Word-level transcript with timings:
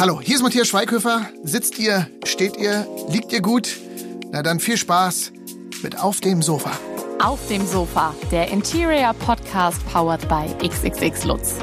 Hallo, 0.00 0.20
hier 0.20 0.34
ist 0.34 0.42
Matthias 0.42 0.66
Schweighöfer. 0.68 1.28
Sitzt 1.44 1.78
ihr, 1.78 2.08
steht 2.24 2.56
ihr, 2.56 2.86
liegt 3.08 3.32
ihr 3.32 3.40
gut? 3.40 3.76
Na 4.32 4.42
dann 4.42 4.58
viel 4.58 4.76
Spaß 4.76 5.32
mit 5.82 6.00
Auf 6.00 6.20
dem 6.20 6.42
Sofa. 6.42 6.72
Auf 7.22 7.38
dem 7.48 7.64
Sofa, 7.64 8.12
der 8.32 8.48
Interior 8.50 9.14
Podcast 9.14 9.78
powered 9.92 10.28
by 10.28 10.46
XXX 10.66 11.24
Lutz. 11.24 11.54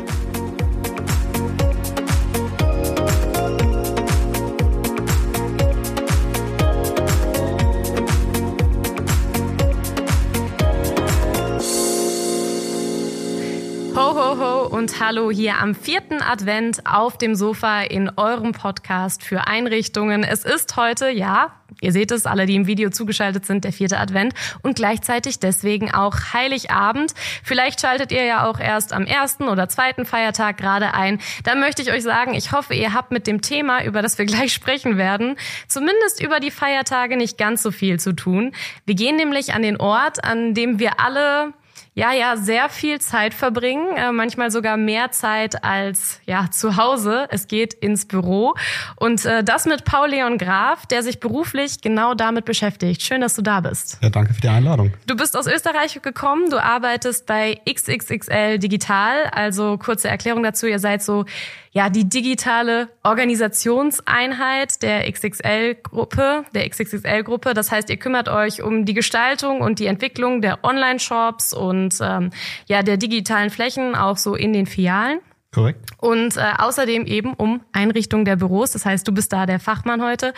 Hallo 15.12 15.30
hier 15.30 15.60
am 15.60 15.76
vierten 15.76 16.22
Advent 16.22 16.86
auf 16.86 17.18
dem 17.18 17.36
Sofa 17.36 17.82
in 17.82 18.10
eurem 18.16 18.54
Podcast 18.54 19.26
für 19.26 19.46
Einrichtungen. 19.46 20.24
Es 20.24 20.46
ist 20.46 20.78
heute, 20.78 21.10
ja, 21.10 21.52
ihr 21.82 21.92
seht 21.92 22.12
es, 22.12 22.26
alle, 22.26 22.46
die 22.46 22.56
im 22.56 22.66
Video 22.66 22.90
zugeschaltet 22.92 23.46
sind, 23.46 23.66
der 23.66 23.74
vierte 23.74 24.00
Advent 24.00 24.34
und 24.62 24.78
gleichzeitig 24.78 25.40
deswegen 25.40 25.94
auch 25.94 26.16
Heiligabend. 26.32 27.14
Vielleicht 27.44 27.82
schaltet 27.82 28.14
ihr 28.14 28.24
ja 28.24 28.50
auch 28.50 28.58
erst 28.58 28.94
am 28.94 29.06
ersten 29.06 29.50
oder 29.50 29.68
zweiten 29.68 30.06
Feiertag 30.06 30.56
gerade 30.56 30.94
ein. 30.94 31.20
Da 31.44 31.56
möchte 31.56 31.82
ich 31.82 31.92
euch 31.92 32.04
sagen, 32.04 32.34
ich 32.34 32.54
hoffe, 32.54 32.74
ihr 32.74 32.94
habt 32.94 33.12
mit 33.12 33.28
dem 33.28 33.42
Thema, 33.42 33.84
über 33.84 34.02
das 34.02 34.18
wir 34.18 34.24
gleich 34.26 34.54
sprechen 34.54 34.96
werden, 34.96 35.36
zumindest 35.68 36.24
über 36.24 36.40
die 36.40 36.52
Feiertage 36.52 37.18
nicht 37.18 37.38
ganz 37.38 37.62
so 37.62 37.72
viel 37.72 38.00
zu 38.00 38.14
tun. 38.14 38.54
Wir 38.86 38.96
gehen 38.96 39.18
nämlich 39.18 39.54
an 39.54 39.62
den 39.62 39.76
Ort, 39.76 40.24
an 40.24 40.54
dem 40.54 40.80
wir 40.80 41.02
alle 41.02 41.52
ja, 41.94 42.14
ja, 42.14 42.38
sehr 42.38 42.70
viel 42.70 43.02
Zeit 43.02 43.34
verbringen, 43.34 43.98
äh, 43.98 44.14
manchmal 44.14 44.50
sogar 44.50 44.78
mehr 44.78 45.12
Zeit 45.12 45.64
als 45.66 46.22
ja 46.26 46.50
zu 46.50 46.78
Hause. 46.78 47.28
Es 47.32 47.48
geht 47.48 47.74
ins 47.74 48.06
Büro 48.06 48.56
und 48.96 49.26
äh, 49.26 49.44
das 49.44 49.66
mit 49.66 49.84
Paul 49.84 50.10
Leon 50.10 50.38
Graf, 50.38 50.86
der 50.86 51.04
sich 51.04 51.20
beruflich 51.20 51.82
genau 51.82 52.14
damit 52.14 52.46
beschäftigt. 52.46 53.02
Schön, 53.02 53.20
dass 53.20 53.34
du 53.34 53.42
da 53.42 53.60
bist. 53.60 53.98
Ja, 54.02 54.10
danke 54.10 54.34
für 54.34 54.40
die 54.40 54.48
Einladung. 54.48 54.94
Du 55.06 55.18
bist 55.18 55.36
aus 55.36 55.48
Österreich 55.48 56.02
gekommen, 56.02 56.50
du 56.50 56.64
arbeitest 56.64 57.26
bei 57.26 57.60
XXXL 57.70 58.58
Digital, 58.58 59.26
also 59.32 59.78
kurze 59.78 60.08
Erklärung 60.08 60.44
dazu, 60.44 60.68
ihr 60.68 60.80
seid 60.80 61.04
so 61.04 61.26
ja 61.72 61.90
die 61.90 62.08
digitale 62.08 62.90
Organisationseinheit 63.04 64.82
der 64.82 65.10
XXL-Gruppe, 65.12 66.46
der 66.54 66.70
XXXL-Gruppe. 66.70 67.54
Das 67.54 67.72
heißt, 67.72 67.90
ihr 67.90 67.98
kümmert 67.98 68.30
euch 68.30 68.62
um 68.62 68.86
die 68.86 68.94
Gestaltung 68.94 69.62
und 69.62 69.80
die 69.80 69.86
Entwicklung 69.86 70.42
der 70.42 70.64
Online-Shops 70.64 71.54
und 71.54 71.96
ähm, 72.02 72.32
ja 72.68 72.84
der 72.84 72.98
digitalen 72.98 73.50
Flächen 73.50 73.96
auch 73.96 74.18
so 74.18 74.36
in 74.36 74.54
den 74.54 74.66
Filialen. 74.66 75.20
Korrekt. 75.54 75.90
Und 75.98 76.38
äh, 76.38 76.54
außerdem 76.58 77.06
eben 77.06 77.34
um 77.34 77.62
Einrichtung 77.74 78.24
der 78.24 78.38
Büros. 78.38 78.72
Das 78.72 78.86
heißt, 78.86 79.08
du 79.08 79.12
bist 79.12 79.34
da 79.34 79.46
der 79.46 79.60
Fachmann 79.60 80.02
heute. 80.02 80.34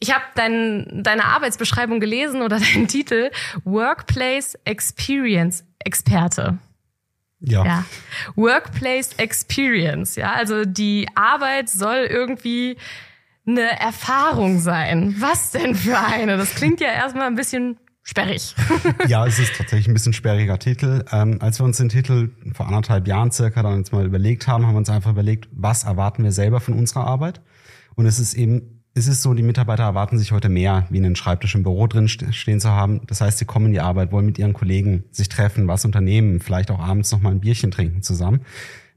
Ich 0.00 0.12
habe 0.12 0.24
dein, 0.34 1.02
deine 1.02 1.24
Arbeitsbeschreibung 1.24 2.00
gelesen 2.00 2.42
oder 2.42 2.58
deinen 2.74 2.88
Titel 2.88 3.30
Workplace 3.64 4.58
Experience 4.64 5.64
Experte. 5.78 6.58
Ja. 7.46 7.64
Ja. 7.64 7.84
Workplace 8.36 9.10
Experience. 9.16 10.16
Ja, 10.16 10.32
also 10.32 10.64
die 10.64 11.06
Arbeit 11.14 11.68
soll 11.68 12.06
irgendwie 12.08 12.76
eine 13.46 13.78
Erfahrung 13.78 14.60
sein. 14.60 15.16
Was 15.18 15.50
denn 15.50 15.74
für 15.74 15.98
eine? 15.98 16.36
Das 16.36 16.54
klingt 16.54 16.80
ja 16.80 16.88
erstmal 16.88 17.26
ein 17.26 17.34
bisschen 17.34 17.78
sperrig. 18.02 18.54
ja, 19.08 19.26
es 19.26 19.38
ist 19.38 19.56
tatsächlich 19.56 19.88
ein 19.88 19.94
bisschen 19.94 20.12
sperriger 20.12 20.58
Titel. 20.58 21.04
Ähm, 21.12 21.38
als 21.40 21.58
wir 21.60 21.64
uns 21.64 21.78
den 21.78 21.88
Titel 21.88 22.30
vor 22.54 22.66
anderthalb 22.66 23.06
Jahren 23.06 23.30
circa 23.30 23.62
dann 23.62 23.78
jetzt 23.78 23.92
mal 23.92 24.04
überlegt 24.04 24.46
haben, 24.46 24.66
haben 24.66 24.74
wir 24.74 24.78
uns 24.78 24.90
einfach 24.90 25.10
überlegt, 25.10 25.48
was 25.52 25.84
erwarten 25.84 26.24
wir 26.24 26.32
selber 26.32 26.60
von 26.60 26.74
unserer 26.74 27.06
Arbeit? 27.06 27.40
Und 27.96 28.06
es 28.06 28.18
ist 28.18 28.34
eben 28.34 28.73
es 28.94 29.08
ist 29.08 29.22
so, 29.22 29.34
die 29.34 29.42
Mitarbeiter 29.42 29.82
erwarten 29.82 30.18
sich 30.18 30.30
heute 30.30 30.48
mehr, 30.48 30.86
wie 30.88 30.98
einen 30.98 31.16
Schreibtisch 31.16 31.56
im 31.56 31.64
Büro 31.64 31.88
drin 31.88 32.08
stehen 32.08 32.60
zu 32.60 32.70
haben. 32.70 33.00
Das 33.08 33.20
heißt, 33.20 33.38
sie 33.38 33.44
kommen 33.44 33.66
in 33.66 33.72
die 33.72 33.80
Arbeit, 33.80 34.12
wollen 34.12 34.26
mit 34.26 34.38
ihren 34.38 34.52
Kollegen 34.52 35.04
sich 35.10 35.28
treffen, 35.28 35.66
was 35.66 35.84
unternehmen, 35.84 36.40
vielleicht 36.40 36.70
auch 36.70 36.78
abends 36.78 37.10
noch 37.10 37.20
mal 37.20 37.30
ein 37.30 37.40
Bierchen 37.40 37.72
trinken 37.72 38.02
zusammen. 38.02 38.42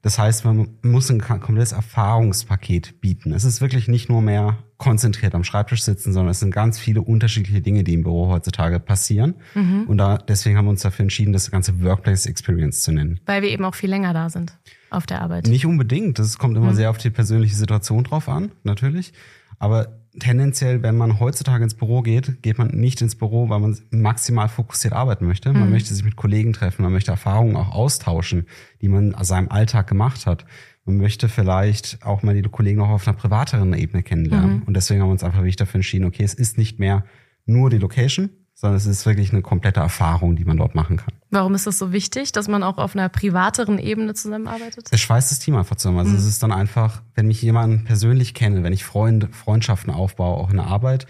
Das 0.04 0.20
heißt, 0.20 0.46
man 0.46 0.70
muss 0.84 1.10
ein 1.10 1.20
komplettes 1.20 1.72
Erfahrungspaket 1.72 3.02
bieten. 3.02 3.34
Es 3.34 3.44
ist 3.44 3.60
wirklich 3.60 3.88
nicht 3.88 4.08
nur 4.08 4.22
mehr 4.22 4.60
konzentriert 4.78 5.34
am 5.34 5.44
Schreibtisch 5.44 5.82
sitzen, 5.82 6.14
sondern 6.14 6.30
es 6.30 6.40
sind 6.40 6.52
ganz 6.52 6.78
viele 6.78 7.02
unterschiedliche 7.02 7.62
Dinge, 7.62 7.84
die 7.84 7.96
im 7.96 8.04
Büro 8.04 8.28
heutzutage 8.28 8.80
passieren. 8.80 9.34
Mhm. 9.56 9.86
Und 9.88 9.98
da, 9.98 10.20
deswegen 10.20 10.56
haben 10.56 10.66
wir 10.66 10.70
uns 10.70 10.84
dafür 10.84 11.04
entschieden, 11.04 11.34
das 11.34 11.50
ganze 11.50 11.84
Workplace 11.84 12.28
Experience 12.28 12.84
zu 12.84 12.92
nennen. 12.92 13.20
Weil 13.26 13.42
wir 13.42 13.50
eben 13.50 13.66
auch 13.66 13.74
viel 13.74 13.90
länger 13.90 14.14
da 14.14 14.30
sind 14.30 14.56
auf 14.92 15.08
der 15.08 15.22
Arbeit. 15.22 15.48
Nicht 15.48 15.66
unbedingt. 15.66 16.20
Das 16.20 16.38
kommt 16.38 16.56
immer 16.56 16.72
mhm. 16.72 16.76
sehr 16.76 16.90
auf 16.92 17.00
die 17.00 17.10
persönliche 17.10 17.56
Situation 17.56 18.04
drauf 18.04 18.30
an, 18.30 18.52
natürlich. 18.64 19.14
Aber 19.60 20.00
tendenziell, 20.20 20.84
wenn 20.84 20.98
man 20.98 21.20
heutzutage 21.20 21.64
ins 21.64 21.76
Büro 21.76 22.02
geht, 22.02 22.42
geht 22.42 22.58
man 22.58 22.70
nicht 22.70 23.02
ins 23.02 23.16
Büro, 23.16 23.50
weil 23.50 23.60
man 23.60 23.78
maximal 23.92 24.50
fokussiert 24.50 24.94
arbeiten 24.94 25.26
möchte. 25.26 25.54
Man 25.54 25.66
mhm. 25.66 25.72
möchte 25.72 25.94
sich 25.94 26.04
mit 26.04 26.16
Kollegen 26.16 26.54
treffen, 26.54 26.84
man 26.84 26.92
möchte 26.92 27.12
Erfahrungen 27.12 27.56
auch 27.56 27.72
austauschen, 27.72 28.48
die 28.82 28.88
man 28.88 29.16
aus 29.16 29.28
seinem 29.28 29.50
Alltag 29.50 29.88
gemacht 29.88 30.26
hat. 30.26 30.46
Man 30.86 30.98
möchte 30.98 31.30
vielleicht 31.30 32.04
auch 32.06 32.24
mal 32.24 32.40
die 32.40 32.50
Kollegen 32.50 32.82
auch 32.82 32.90
auf 32.90 33.08
einer 33.08 33.18
privateren 33.18 33.74
Ebene 33.74 34.04
kennenlernen. 34.04 34.58
Mhm. 34.58 34.64
Und 34.64 34.74
deswegen 34.76 35.02
haben 35.02 35.10
wir 35.10 35.14
uns 35.14 35.24
einfach 35.24 35.40
wirklich 35.40 35.58
dafür 35.58 35.80
entschieden, 35.80 36.06
okay, 36.06 36.24
es 36.24 36.34
ist 36.34 36.58
nicht 36.58 36.80
mehr 36.80 37.04
nur 37.46 37.70
die 37.70 37.78
Location, 37.78 38.30
sondern 38.60 38.78
es 38.78 38.88
ist 38.88 39.06
wirklich 39.06 39.32
eine 39.32 39.44
komplette 39.44 39.82
Erfahrung, 39.82 40.36
die 40.36 40.44
man 40.44 40.58
dort 40.58 40.74
machen 40.74 40.98
kann. 40.98 41.14
Warum 41.30 41.54
ist 41.54 41.68
das 41.68 41.78
so 41.78 41.92
wichtig, 41.92 42.32
dass 42.32 42.48
man 42.48 42.64
auch 42.64 42.80
auf 42.80 42.96
einer 42.96 43.08
privateren 43.08 43.78
Ebene 43.78 44.16
zusammenarbeitet? 44.16 44.88
Es 44.90 45.00
schweißt 45.00 45.30
das 45.30 45.38
Team 45.38 45.56
einfach 45.56 45.76
zusammen. 45.76 46.00
Also 46.00 46.12
mhm. 46.12 46.18
es 46.18 46.26
ist 46.26 46.42
dann 46.42 46.52
einfach, 46.52 47.04
wenn 47.14 47.30
ich 47.30 47.40
jemanden 47.44 47.84
persönlich 47.84 48.34
kenne, 48.34 48.64
wenn 48.64 48.74
ich 48.74 48.84
Freunde, 48.84 49.28
Freundschaften 49.28 49.94
aufbaue, 49.94 50.38
auch 50.38 50.50
in 50.50 50.58
der 50.58 50.66
Arbeit, 50.66 51.06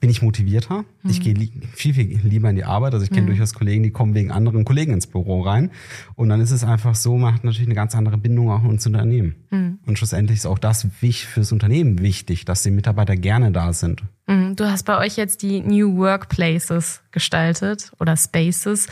bin 0.00 0.10
ich 0.10 0.22
motivierter. 0.22 0.84
Mhm. 1.02 1.10
Ich 1.10 1.20
gehe 1.20 1.34
viel, 1.74 1.94
viel 1.94 2.20
lieber 2.22 2.50
in 2.50 2.56
die 2.56 2.64
Arbeit. 2.64 2.94
Also 2.94 3.04
ich 3.04 3.10
kenne 3.10 3.22
mhm. 3.22 3.26
durchaus 3.28 3.54
Kollegen, 3.54 3.82
die 3.82 3.90
kommen 3.90 4.14
wegen 4.14 4.30
anderen 4.30 4.64
Kollegen 4.64 4.92
ins 4.92 5.06
Büro 5.06 5.42
rein. 5.42 5.70
Und 6.14 6.28
dann 6.28 6.40
ist 6.40 6.50
es 6.50 6.64
einfach 6.64 6.94
so, 6.94 7.16
man 7.16 7.34
hat 7.34 7.44
natürlich 7.44 7.66
eine 7.68 7.74
ganz 7.74 7.94
andere 7.94 8.18
Bindung 8.18 8.50
auch 8.50 8.64
ins 8.64 8.86
Unternehmen. 8.86 9.34
Mhm. 9.50 9.78
Und 9.86 9.98
schlussendlich 9.98 10.38
ist 10.38 10.46
auch 10.46 10.58
das 10.58 10.86
fürs 11.00 11.52
Unternehmen 11.52 12.00
wichtig, 12.00 12.44
dass 12.44 12.62
die 12.62 12.70
Mitarbeiter 12.70 13.16
gerne 13.16 13.52
da 13.52 13.72
sind. 13.72 14.02
Mhm. 14.26 14.56
Du 14.56 14.70
hast 14.70 14.84
bei 14.84 14.98
euch 14.98 15.16
jetzt 15.16 15.42
die 15.42 15.60
New 15.60 15.96
Workplaces 15.96 17.02
gestaltet 17.10 17.92
oder 17.98 18.16
Spaces. 18.16 18.88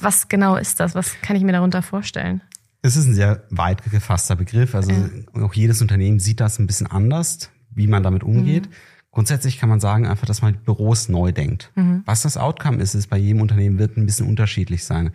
Was 0.00 0.28
genau 0.28 0.56
ist 0.56 0.80
das? 0.80 0.94
Was 0.94 1.20
kann 1.22 1.36
ich 1.36 1.42
mir 1.42 1.52
darunter 1.52 1.82
vorstellen? 1.82 2.42
Es 2.82 2.96
ist 2.96 3.06
ein 3.06 3.14
sehr 3.14 3.44
weit 3.48 3.82
gefasster 3.90 4.36
Begriff. 4.36 4.74
Also 4.74 4.92
ja. 4.92 5.42
auch 5.42 5.54
jedes 5.54 5.80
Unternehmen 5.80 6.20
sieht 6.20 6.40
das 6.40 6.58
ein 6.58 6.66
bisschen 6.66 6.86
anders, 6.86 7.50
wie 7.70 7.86
man 7.86 8.02
damit 8.02 8.22
umgeht. 8.22 8.68
Grundsätzlich 9.14 9.58
kann 9.60 9.68
man 9.68 9.78
sagen 9.78 10.08
einfach, 10.08 10.26
dass 10.26 10.42
man 10.42 10.56
Büros 10.56 11.08
neu 11.08 11.30
denkt. 11.30 11.70
Mhm. 11.76 12.02
Was 12.04 12.22
das 12.22 12.36
Outcome 12.36 12.82
ist, 12.82 12.94
ist 12.94 13.06
bei 13.06 13.16
jedem 13.16 13.42
Unternehmen 13.42 13.78
wird 13.78 13.96
ein 13.96 14.06
bisschen 14.06 14.26
unterschiedlich 14.26 14.84
sein. 14.84 15.12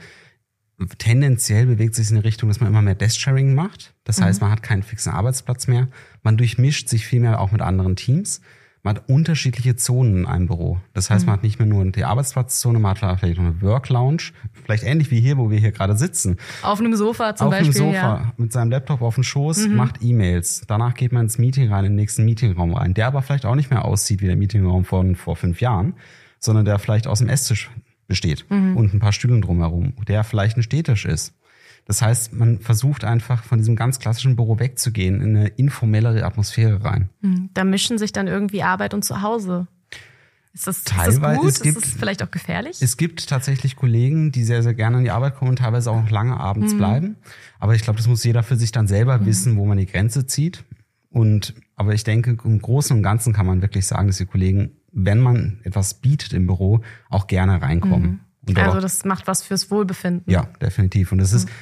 Tendenziell 0.97 1.65
bewegt 1.65 1.95
sich 1.95 2.09
in 2.09 2.15
die 2.15 2.21
Richtung, 2.21 2.47
dass 2.47 2.61
man 2.61 2.69
immer 2.69 2.81
mehr 2.81 2.95
Desk-Sharing 2.95 3.53
macht. 3.53 3.93
Das 4.05 4.19
mhm. 4.19 4.23
heißt, 4.23 4.41
man 4.41 4.51
hat 4.51 4.63
keinen 4.63 4.83
fixen 4.83 5.11
Arbeitsplatz 5.11 5.67
mehr. 5.67 5.89
Man 6.23 6.37
durchmischt 6.37 6.87
sich 6.87 7.05
viel 7.05 7.19
mehr 7.19 7.41
auch 7.41 7.51
mit 7.51 7.61
anderen 7.61 7.97
Teams. 7.97 8.39
Man 8.81 8.95
hat 8.95 9.09
unterschiedliche 9.09 9.75
Zonen 9.75 10.19
in 10.19 10.25
einem 10.25 10.47
Büro. 10.47 10.79
Das 10.93 11.09
heißt, 11.09 11.25
mhm. 11.25 11.27
man 11.27 11.33
hat 11.37 11.43
nicht 11.43 11.59
mehr 11.59 11.67
nur 11.67 11.83
die 11.91 12.05
Arbeitsplatzzone, 12.05 12.79
man 12.79 12.91
hat 12.91 13.19
vielleicht 13.19 13.37
noch 13.37 13.45
eine 13.45 13.61
Work 13.61 13.89
Lounge, 13.89 14.31
vielleicht 14.63 14.83
ähnlich 14.83 15.11
wie 15.11 15.19
hier, 15.19 15.37
wo 15.37 15.51
wir 15.51 15.59
hier 15.59 15.71
gerade 15.71 15.97
sitzen. 15.97 16.37
Auf 16.61 16.79
einem 16.79 16.95
Sofa 16.95 17.35
zum 17.35 17.47
auf 17.47 17.51
Beispiel. 17.51 17.69
Auf 17.71 17.81
einem 17.81 17.93
Sofa 17.93 18.21
ja. 18.21 18.33
mit 18.37 18.53
seinem 18.53 18.71
Laptop 18.71 19.01
auf 19.01 19.15
dem 19.15 19.23
Schoß, 19.23 19.67
mhm. 19.67 19.75
macht 19.75 20.01
E-Mails. 20.01 20.63
Danach 20.67 20.93
geht 20.93 21.11
man 21.11 21.23
ins 21.23 21.37
Meeting 21.37 21.71
rein, 21.71 21.85
in 21.85 21.91
den 21.91 21.95
nächsten 21.97 22.23
Meetingraum 22.23 22.73
rein, 22.73 22.93
der 22.93 23.07
aber 23.07 23.21
vielleicht 23.21 23.45
auch 23.45 23.55
nicht 23.55 23.69
mehr 23.69 23.83
aussieht 23.83 24.21
wie 24.21 24.27
der 24.27 24.37
Meetingraum 24.37 24.85
von 24.85 25.15
vor 25.15 25.35
fünf 25.35 25.59
Jahren, 25.59 25.95
sondern 26.39 26.63
der 26.63 26.79
vielleicht 26.79 27.05
aus 27.05 27.19
dem 27.19 27.27
Esstisch 27.27 27.69
besteht 28.07 28.45
mhm. 28.49 28.75
und 28.75 28.93
ein 28.93 28.99
paar 28.99 29.13
Stühlen 29.13 29.41
drumherum, 29.41 29.93
der 30.07 30.23
vielleicht 30.23 30.57
ein 30.57 30.63
Städtisch 30.63 31.05
ist. 31.05 31.33
Das 31.85 32.01
heißt, 32.01 32.33
man 32.33 32.59
versucht 32.59 33.03
einfach 33.03 33.43
von 33.43 33.57
diesem 33.57 33.75
ganz 33.75 33.99
klassischen 33.99 34.35
Büro 34.35 34.59
wegzugehen, 34.59 35.21
in 35.21 35.35
eine 35.35 35.47
informellere 35.47 36.23
Atmosphäre 36.23 36.83
rein. 36.83 37.09
Hm, 37.21 37.49
da 37.53 37.63
mischen 37.63 37.97
sich 37.97 38.11
dann 38.11 38.27
irgendwie 38.27 38.63
Arbeit 38.63 38.93
und 38.93 39.03
Zuhause. 39.03 39.67
Ist 40.53 40.67
das, 40.67 40.83
teilweise, 40.83 41.47
ist 41.47 41.57
das 41.57 41.59
gut? 41.59 41.63
Gibt, 41.63 41.77
ist 41.77 41.93
das 41.93 41.99
vielleicht 41.99 42.23
auch 42.23 42.31
gefährlich? 42.31 42.81
Es 42.81 42.97
gibt 42.97 43.29
tatsächlich 43.29 43.75
Kollegen, 43.75 44.31
die 44.31 44.43
sehr, 44.43 44.63
sehr 44.63 44.73
gerne 44.73 44.97
an 44.97 45.03
die 45.03 45.11
Arbeit 45.11 45.35
kommen 45.35 45.51
und 45.51 45.59
teilweise 45.59 45.91
auch 45.91 46.01
noch 46.01 46.09
lange 46.09 46.39
abends 46.39 46.73
mhm. 46.73 46.77
bleiben. 46.77 47.15
Aber 47.59 47.75
ich 47.75 47.83
glaube, 47.83 47.97
das 47.97 48.07
muss 48.07 48.23
jeder 48.23 48.41
für 48.41 48.55
sich 48.55 48.71
dann 48.71 48.87
selber 48.87 49.19
mhm. 49.19 49.25
wissen, 49.25 49.57
wo 49.57 49.65
man 49.65 49.77
die 49.77 49.85
Grenze 49.85 50.25
zieht. 50.25 50.63
Und, 51.11 51.53
aber 51.75 51.93
ich 51.93 52.03
denke, 52.03 52.35
im 52.43 52.61
Großen 52.61 52.95
und 52.95 53.03
Ganzen 53.03 53.33
kann 53.33 53.45
man 53.45 53.61
wirklich 53.61 53.85
sagen, 53.85 54.07
dass 54.07 54.17
die 54.17 54.25
Kollegen, 54.25 54.71
wenn 54.91 55.19
man 55.19 55.59
etwas 55.63 55.95
bietet 55.95 56.33
im 56.33 56.47
Büro, 56.47 56.81
auch 57.09 57.27
gerne 57.27 57.61
reinkommen. 57.61 58.11
Mhm. 58.11 58.19
Also 58.57 58.79
das 58.79 59.05
macht 59.05 59.27
was 59.27 59.43
fürs 59.43 59.71
Wohlbefinden. 59.71 60.31
Ja, 60.31 60.47
definitiv. 60.61 61.11
Und 61.11 61.19
das 61.19 61.33
ist, 61.33 61.47
mhm 61.47 61.53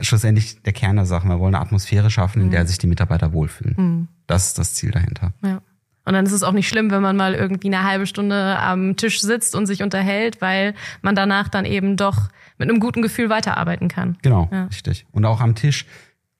schlussendlich 0.00 0.62
der 0.62 0.72
Kern 0.72 0.96
der 0.96 1.06
Sache. 1.06 1.28
Wir 1.28 1.38
wollen 1.38 1.54
eine 1.54 1.64
Atmosphäre 1.64 2.10
schaffen, 2.10 2.40
in 2.40 2.46
mhm. 2.48 2.52
der 2.52 2.66
sich 2.66 2.78
die 2.78 2.86
Mitarbeiter 2.86 3.32
wohlfühlen. 3.32 3.74
Mhm. 3.76 4.08
Das 4.26 4.48
ist 4.48 4.58
das 4.58 4.74
Ziel 4.74 4.90
dahinter. 4.90 5.32
Ja. 5.44 5.60
Und 6.04 6.14
dann 6.14 6.26
ist 6.26 6.32
es 6.32 6.42
auch 6.42 6.52
nicht 6.52 6.68
schlimm, 6.68 6.90
wenn 6.90 7.02
man 7.02 7.16
mal 7.16 7.34
irgendwie 7.34 7.68
eine 7.68 7.84
halbe 7.84 8.06
Stunde 8.06 8.58
am 8.58 8.96
Tisch 8.96 9.20
sitzt 9.20 9.54
und 9.54 9.66
sich 9.66 9.82
unterhält, 9.84 10.40
weil 10.40 10.74
man 11.00 11.14
danach 11.14 11.48
dann 11.48 11.64
eben 11.64 11.96
doch 11.96 12.28
mit 12.58 12.68
einem 12.68 12.80
guten 12.80 13.02
Gefühl 13.02 13.28
weiterarbeiten 13.28 13.86
kann. 13.86 14.16
Genau, 14.22 14.48
ja. 14.50 14.64
richtig. 14.64 15.06
Und 15.12 15.24
auch 15.24 15.40
am 15.40 15.54
Tisch 15.54 15.86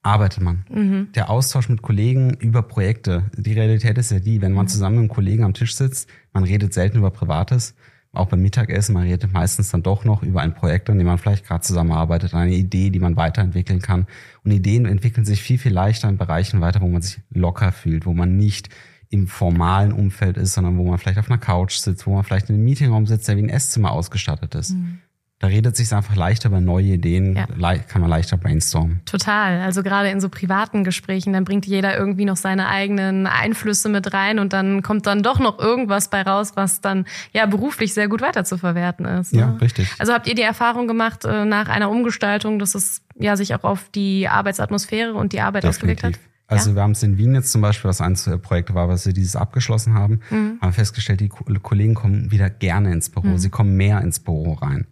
arbeitet 0.03 0.43
man. 0.43 0.65
Der 1.15 1.31
Austausch 1.31 1.69
mit 1.69 1.81
Kollegen 1.81 2.35
über 2.35 2.63
Projekte. 2.63 3.31
Die 3.37 3.53
Realität 3.53 3.97
ist 3.99 4.11
ja 4.11 4.19
die, 4.19 4.43
wenn 4.43 4.53
man 4.53 4.67
zusammen 4.67 4.97
mit 4.97 5.03
einem 5.03 5.15
Kollegen 5.15 5.45
am 5.45 5.55
Tisch 5.55 5.77
sitzt, 5.77 6.11
man 6.33 6.43
redet 6.43 6.75
selten 6.75 6.99
über 6.99 7.13
Privates, 7.13 7.77
auch 8.13 8.27
beim 8.27 8.43
Mittagessen, 8.43 8.93
man 8.93 9.05
redet 9.05 9.33
meistens 9.33 9.71
dann 9.71 9.83
doch 9.83 10.05
noch 10.05 10.23
über 10.23 10.43
ein 10.43 10.55
Projekt, 10.55 10.91
an 10.91 10.99
dem 10.99 11.07
man 11.07 11.17
vielleicht 11.17 11.47
gerade 11.47 11.63
zusammenarbeitet, 11.63 12.35
eine 12.35 12.55
Idee, 12.55 12.91
die 12.91 12.99
man 12.99 13.17
weiterentwickeln 13.17 13.81
kann. 13.81 14.07
Und 14.45 14.51
Ideen 14.51 14.85
entwickeln 14.85 15.25
sich 15.25 15.43
viel, 15.43 15.59
viel 15.59 15.73
leichter 15.73 16.09
in 16.09 16.19
Bereichen 16.19 16.61
weiter, 16.61 16.83
wo 16.83 16.89
man 16.89 17.01
sich 17.01 17.21
locker 17.31 17.73
fühlt, 17.73 18.05
wo 18.05 18.13
man 18.13 18.37
nicht 18.37 18.69
im 19.09 19.27
formalen 19.29 19.93
Umfeld 19.93 20.37
ist, 20.37 20.55
sondern 20.55 20.77
wo 20.79 20.85
man 20.85 20.99
vielleicht 20.99 21.19
auf 21.19 21.31
einer 21.31 21.39
Couch 21.39 21.77
sitzt, 21.77 22.07
wo 22.07 22.15
man 22.15 22.25
vielleicht 22.25 22.49
in 22.49 22.57
einem 22.57 22.65
Meetingraum 22.65 23.07
sitzt, 23.07 23.29
der 23.29 23.37
wie 23.37 23.43
ein 23.43 23.49
Esszimmer 23.49 23.93
ausgestattet 23.93 24.55
ist. 24.55 24.75
Da 25.43 25.49
redet 25.49 25.77
sich 25.77 25.93
einfach 25.93 26.15
leichter 26.15 26.51
über 26.51 26.61
neue 26.61 26.85
Ideen, 26.85 27.35
Ja. 27.35 27.47
kann 27.89 28.01
man 28.01 28.09
leichter 28.09 28.37
brainstormen. 28.37 29.01
Total. 29.07 29.61
Also 29.61 29.83
gerade 29.83 30.09
in 30.09 30.21
so 30.21 30.29
privaten 30.29 30.85
Gesprächen, 30.85 31.33
dann 31.33 31.43
bringt 31.43 31.67
jeder 31.67 31.99
irgendwie 31.99 32.25
noch 32.25 32.37
seine 32.37 32.69
eigenen 32.69 33.27
Einflüsse 33.27 33.89
mit 33.89 34.15
rein 34.15 34.39
und 34.39 34.53
dann 34.53 34.83
kommt 34.83 35.05
dann 35.09 35.25
doch 35.25 35.41
noch 35.41 35.59
irgendwas 35.59 36.11
bei 36.11 36.23
raus, 36.23 36.53
was 36.55 36.81
dann 36.81 37.07
ja 37.33 37.45
beruflich 37.47 37.93
sehr 37.93 38.07
gut 38.07 38.21
weiter 38.23 38.45
zu 38.45 38.57
verwerten 38.57 39.05
ist. 39.05 39.33
Ne? 39.33 39.41
Ja, 39.41 39.49
richtig. 39.61 39.89
Also 39.99 40.13
habt 40.13 40.29
ihr 40.29 40.37
die 40.37 40.43
Erfahrung 40.43 40.87
gemacht 40.87 41.25
äh, 41.25 41.45
nach 41.45 41.69
einer 41.69 41.91
Umgestaltung, 41.91 42.61
dass 42.61 42.77
es 42.77 43.03
ja 43.19 43.37
sich 43.37 43.53
auch 43.57 43.65
auf 43.65 43.89
die 43.93 44.29
Arbeitsatmosphäre 44.29 45.13
und 45.15 45.33
die 45.33 45.41
Arbeit 45.41 45.67
ausgewirkt 45.67 46.05
hat? 46.05 46.15
Also 46.47 46.77
wir 46.77 46.83
haben 46.83 46.93
es 46.93 47.03
in 47.03 47.19
Wien 47.19 47.35
jetzt 47.35 47.51
zum 47.51 47.63
Beispiel, 47.63 47.89
was 47.89 48.01
eins 48.01 48.23
der 48.25 48.37
Projekte 48.37 48.75
war, 48.75 48.89
was 48.89 49.07
wir 49.07 49.13
dieses 49.13 49.35
abgeschlossen 49.35 49.95
haben, 49.95 50.21
Mhm. 50.31 50.59
haben 50.61 50.73
festgestellt, 50.73 51.19
die 51.21 51.29
Ko- 51.31 51.45
Kollegen 51.63 51.95
kommen 51.95 52.31
wieder 52.31 52.49
gerne 52.49 52.93
ins 52.93 53.09
Büro. 53.11 53.39
Sie 53.39 53.49
kommen 53.51 53.77
mehr 53.77 54.03
ins 54.03 54.21
Büro 54.21 54.53
rein. 54.53 54.87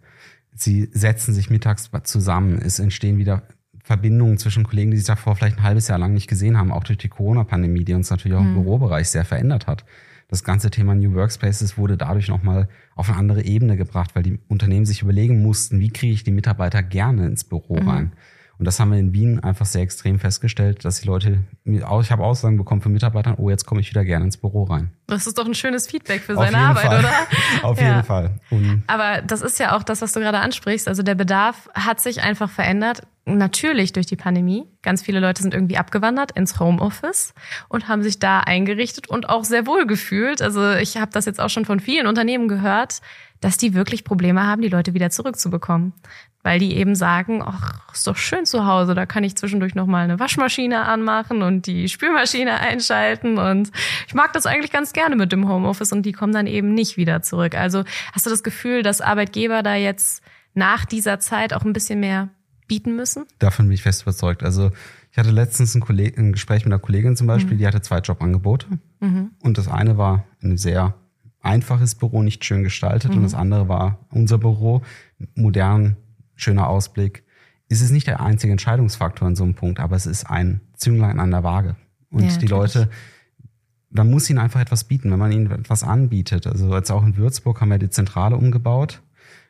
Sie 0.53 0.89
setzen 0.91 1.33
sich 1.33 1.49
mittags 1.49 1.89
zusammen. 2.03 2.59
Es 2.61 2.79
entstehen 2.79 3.17
wieder 3.17 3.43
Verbindungen 3.83 4.37
zwischen 4.37 4.63
Kollegen, 4.63 4.91
die 4.91 4.97
sich 4.97 5.07
davor 5.07 5.35
vielleicht 5.35 5.57
ein 5.57 5.63
halbes 5.63 5.87
Jahr 5.87 5.97
lang 5.97 6.13
nicht 6.13 6.27
gesehen 6.27 6.57
haben, 6.57 6.71
auch 6.71 6.83
durch 6.83 6.97
die 6.97 7.09
Corona-Pandemie, 7.09 7.83
die 7.83 7.93
uns 7.93 8.09
natürlich 8.09 8.37
auch 8.37 8.41
im 8.41 8.53
Bürobereich 8.53 9.09
sehr 9.09 9.25
verändert 9.25 9.67
hat. 9.67 9.85
Das 10.27 10.43
ganze 10.45 10.71
Thema 10.71 10.95
New 10.95 11.13
Workspaces 11.13 11.77
wurde 11.77 11.97
dadurch 11.97 12.29
nochmal 12.29 12.69
auf 12.95 13.09
eine 13.09 13.17
andere 13.17 13.43
Ebene 13.43 13.75
gebracht, 13.75 14.11
weil 14.13 14.23
die 14.23 14.39
Unternehmen 14.47 14.85
sich 14.85 15.01
überlegen 15.01 15.41
mussten, 15.41 15.79
wie 15.79 15.89
kriege 15.89 16.13
ich 16.13 16.23
die 16.23 16.31
Mitarbeiter 16.31 16.83
gerne 16.83 17.25
ins 17.25 17.43
Büro 17.43 17.75
rein. 17.75 18.13
Und 18.61 18.65
das 18.65 18.79
haben 18.79 18.91
wir 18.91 18.99
in 18.99 19.11
Wien 19.11 19.39
einfach 19.39 19.65
sehr 19.65 19.81
extrem 19.81 20.19
festgestellt, 20.19 20.85
dass 20.85 21.01
die 21.01 21.07
Leute, 21.07 21.39
ich 21.65 21.81
habe 21.81 22.23
Aussagen 22.23 22.57
bekommen 22.57 22.79
von 22.79 22.91
Mitarbeitern, 22.91 23.33
oh, 23.39 23.49
jetzt 23.49 23.65
komme 23.65 23.81
ich 23.81 23.89
wieder 23.89 24.05
gerne 24.05 24.25
ins 24.25 24.37
Büro 24.37 24.65
rein. 24.65 24.91
Das 25.07 25.25
ist 25.25 25.35
doch 25.39 25.47
ein 25.47 25.55
schönes 25.55 25.87
Feedback 25.87 26.21
für 26.21 26.35
seine 26.35 26.59
Arbeit, 26.59 26.85
Fall. 26.85 26.99
oder? 26.99 27.11
Auf 27.63 27.81
Ja. 27.81 27.87
jeden 27.87 28.03
Fall. 28.03 28.35
Und 28.51 28.83
Aber 28.85 29.23
das 29.23 29.41
ist 29.41 29.57
ja 29.57 29.75
auch 29.75 29.81
das, 29.81 30.03
was 30.03 30.11
du 30.11 30.19
gerade 30.19 30.37
ansprichst. 30.37 30.87
Also 30.87 31.01
der 31.01 31.15
Bedarf 31.15 31.69
hat 31.73 31.99
sich 32.01 32.21
einfach 32.21 32.51
verändert. 32.51 33.01
Natürlich 33.37 33.93
durch 33.93 34.05
die 34.05 34.15
Pandemie. 34.15 34.65
Ganz 34.81 35.01
viele 35.01 35.19
Leute 35.19 35.41
sind 35.41 35.53
irgendwie 35.53 35.77
abgewandert 35.77 36.31
ins 36.31 36.59
Homeoffice 36.59 37.33
und 37.69 37.87
haben 37.87 38.03
sich 38.03 38.19
da 38.19 38.41
eingerichtet 38.41 39.09
und 39.09 39.29
auch 39.29 39.43
sehr 39.43 39.65
wohl 39.67 39.85
gefühlt. 39.85 40.41
Also 40.41 40.73
ich 40.73 40.97
habe 40.97 41.11
das 41.11 41.25
jetzt 41.25 41.39
auch 41.39 41.49
schon 41.49 41.65
von 41.65 41.79
vielen 41.79 42.07
Unternehmen 42.07 42.47
gehört, 42.47 43.01
dass 43.41 43.57
die 43.57 43.73
wirklich 43.73 44.03
Probleme 44.03 44.45
haben, 44.45 44.61
die 44.61 44.69
Leute 44.69 44.93
wieder 44.93 45.09
zurückzubekommen. 45.09 45.93
Weil 46.43 46.57
die 46.57 46.75
eben 46.75 46.95
sagen, 46.95 47.43
ach, 47.45 47.91
ist 47.93 48.07
doch 48.07 48.17
schön 48.17 48.47
zu 48.47 48.65
Hause, 48.65 48.95
da 48.95 49.05
kann 49.05 49.23
ich 49.23 49.35
zwischendurch 49.35 49.75
nochmal 49.75 50.05
eine 50.05 50.19
Waschmaschine 50.19 50.85
anmachen 50.85 51.43
und 51.43 51.67
die 51.67 51.87
Spülmaschine 51.87 52.59
einschalten 52.59 53.37
und 53.37 53.69
ich 54.07 54.15
mag 54.15 54.33
das 54.33 54.47
eigentlich 54.47 54.71
ganz 54.71 54.91
gerne 54.91 55.15
mit 55.15 55.31
dem 55.31 55.47
Homeoffice 55.47 55.91
und 55.91 56.01
die 56.03 56.13
kommen 56.13 56.33
dann 56.33 56.47
eben 56.47 56.73
nicht 56.73 56.97
wieder 56.97 57.21
zurück. 57.21 57.53
Also 57.53 57.83
hast 58.13 58.25
du 58.25 58.31
das 58.31 58.41
Gefühl, 58.41 58.81
dass 58.81 59.01
Arbeitgeber 59.01 59.61
da 59.61 59.75
jetzt 59.75 60.23
nach 60.55 60.85
dieser 60.85 61.19
Zeit 61.19 61.53
auch 61.53 61.63
ein 61.63 61.73
bisschen 61.73 61.99
mehr 61.99 62.29
bieten 62.71 62.95
müssen? 62.95 63.25
davon 63.39 63.67
bin 63.67 63.73
ich 63.73 63.83
fest 63.83 64.03
überzeugt. 64.03 64.43
Also 64.43 64.71
ich 65.11 65.17
hatte 65.17 65.31
letztens 65.31 65.75
ein, 65.75 65.81
Kolleg 65.81 66.17
ein 66.17 66.31
Gespräch 66.31 66.63
mit 66.65 66.73
einer 66.73 66.81
Kollegin 66.81 67.15
zum 67.15 67.27
Beispiel, 67.27 67.57
die 67.57 67.67
hatte 67.67 67.81
zwei 67.81 67.99
Jobangebote. 67.99 68.67
Und 69.43 69.57
das 69.57 69.67
eine 69.67 69.97
war 69.97 70.25
ein 70.41 70.57
sehr 70.57 70.95
einfaches 71.41 71.95
Büro, 71.95 72.23
nicht 72.23 72.45
schön 72.45 72.63
gestaltet. 72.63 73.11
Und 73.11 73.23
das 73.23 73.33
andere 73.33 73.67
war 73.67 73.99
unser 74.09 74.37
Büro, 74.37 74.81
modern, 75.35 75.97
schöner 76.35 76.67
Ausblick. 76.67 77.23
Es 77.67 77.81
ist 77.81 77.91
nicht 77.91 78.07
der 78.07 78.21
einzige 78.21 78.51
Entscheidungsfaktor 78.51 79.27
in 79.27 79.35
so 79.35 79.43
einem 79.43 79.55
Punkt, 79.55 79.79
aber 79.79 79.95
es 79.95 80.05
ist 80.05 80.29
ein 80.29 80.61
Zünglein 80.75 81.19
an 81.19 81.31
der 81.31 81.43
Waage. 81.43 81.75
Und 82.11 82.23
Ja, 82.23 82.37
die. 82.37 82.47
Leute, 82.47 82.89
man 83.89 84.09
muss 84.09 84.29
ihnen 84.29 84.39
einfach 84.39 84.59
etwas 84.61 84.85
bieten, 84.85 85.11
wenn 85.11 85.19
man 85.19 85.31
ihnen 85.31 85.51
etwas 85.51 85.83
anbietet. 85.83 86.47
Also 86.47 86.73
jetzt 86.75 86.91
auch 86.91 87.03
in 87.03 87.17
Würzburg 87.17 87.59
haben 87.59 87.69
wir 87.69 87.79
die 87.79 87.89
Zentrale 87.89 88.37
umgebaut. 88.37 89.01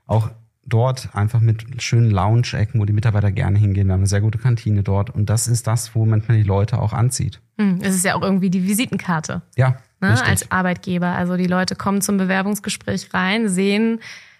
Auch 0.08 0.32
dort 0.74 1.10
einfach 1.14 1.40
mit 1.40 1.82
schönen 1.82 2.10
Lounge-Ecken, 2.10 2.80
wo 2.80 2.86
die 2.86 2.94
Mitarbeiter 2.94 3.32
gerne 3.32 3.60
hingehen. 3.60 3.88
Wir 3.88 3.94
haben 3.94 4.02
eine 4.02 4.08
sehr 4.08 4.22
gute 4.22 4.38
Kantine 4.38 4.84
dort. 4.84 5.10
Und 5.10 5.30
das 5.30 5.48
ist 5.48 5.68
das, 5.68 5.96
wo 5.96 6.06
man 6.06 6.24
die 6.28 6.44
Leute 6.44 6.80
auch 6.80 6.94
anzieht. 6.94 7.42
Hm, 7.58 7.80
es 7.82 7.96
ist 7.96 8.06
ja 8.06 8.16
auch 8.16 8.22
irgendwie 8.22 8.50
die 8.50 8.64
Visitenkarte. 8.64 9.42
Ja, 9.56 9.78
ne, 10.02 10.22
als 10.24 10.52
Arbeitgeber. 10.52 11.08
Also 11.08 11.38
die 11.38 11.48
Leute 11.48 11.76
kommen 11.76 12.02
zum 12.02 12.18
Bewerbungsgespräch 12.18 13.14
rein, 13.14 13.48
sehen, 13.48 14.00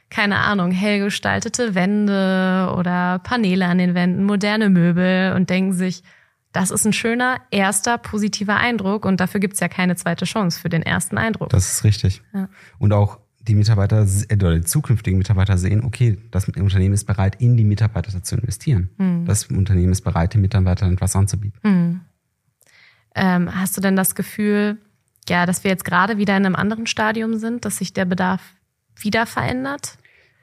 keine 0.10 0.40
Ahnung, 0.40 0.72
hell 0.72 1.00
gestaltete 1.00 1.74
Wände 1.74 2.74
oder 2.78 3.20
Paneele 3.20 3.68
an 3.68 3.78
den 3.78 3.94
Wänden, 3.94 4.26
moderne 4.26 4.70
Möbel 4.70 5.34
und 5.36 5.50
denken 5.50 5.74
sich, 5.74 6.04
das 6.52 6.70
ist 6.70 6.86
ein 6.86 6.92
schöner 6.92 7.38
erster 7.50 7.98
positiver 7.98 8.58
Eindruck 8.58 9.06
und 9.06 9.22
dafür 9.22 9.40
gibt's 9.40 9.62
ja 9.62 9.70
keine 9.70 9.96
zweite 9.96 10.26
Chance 10.26 10.60
für 10.60 10.68
den 10.68 10.84
ersten 10.84 11.18
Eindruck. 11.18 11.50
Das 11.50 11.72
ist 11.72 11.84
richtig. 11.86 12.22
Ja. 12.34 12.50
Und 12.78 12.92
auch 12.92 13.20
die 13.52 13.56
Mitarbeiter 13.56 14.08
äh, 14.30 14.36
oder 14.36 14.56
die 14.56 14.64
zukünftigen 14.64 15.18
Mitarbeiter 15.18 15.58
sehen, 15.58 15.84
okay, 15.84 16.18
das 16.32 16.48
Unternehmen 16.48 16.94
ist 16.94 17.04
bereit, 17.04 17.42
in 17.42 17.58
die 17.58 17.66
Mitarbeiter 17.66 18.24
zu 18.24 18.36
investieren. 18.36 18.90
Hm. 18.98 19.26
Das 19.26 19.46
Unternehmen 19.46 19.92
ist 19.92 20.02
bereit, 20.02 20.34
den 20.34 20.42
Mitarbeitern 20.42 20.94
etwas 20.94 21.16
anzubieten. 21.18 22.02
Ähm, 23.14 23.54
hast 23.54 23.76
du 23.76 23.82
denn 23.82 23.98
das 23.98 24.16
Gefühl, 24.16 24.78
ja, 25.28 25.46
dass 25.46 25.66
wir 25.66 25.72
jetzt 25.72 25.84
gerade 25.84 26.18
wieder 26.18 26.38
in 26.38 26.46
einem 26.46 26.56
anderen 26.56 26.88
Stadium 26.88 27.38
sind, 27.38 27.66
dass 27.66 27.78
sich 27.78 27.92
der 27.92 28.06
Bedarf 28.06 28.42
wieder 28.96 29.26
verändert? 29.26 29.98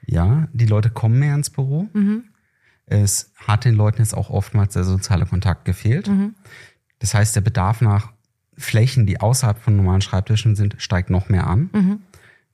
Ja, 0.05 0.47
die 0.53 0.67
Leute 0.67 0.91
kommen 0.91 1.17
mehr 1.17 1.33
ins 1.33 1.49
Büro. 1.49 1.89
Mhm. 1.93 2.25
Es 2.85 3.31
hat 3.35 3.65
den 3.65 3.73
Leuten 3.73 4.01
jetzt 4.01 4.15
auch 4.15 4.29
oftmals 4.29 4.73
der 4.73 4.83
soziale 4.83 5.25
Kontakt 5.25 5.65
gefehlt. 5.65 6.07
Mhm. 6.07 6.35
Das 6.99 7.15
heißt, 7.15 7.35
der 7.35 7.41
Bedarf 7.41 7.81
nach 7.81 8.13
Flächen, 8.55 9.07
die 9.07 9.19
außerhalb 9.19 9.57
von 9.57 9.75
normalen 9.75 10.01
Schreibtischen 10.01 10.55
sind, 10.55 10.75
steigt 10.77 11.09
noch 11.09 11.29
mehr 11.29 11.47
an. 11.47 11.69
Mhm. 11.73 11.99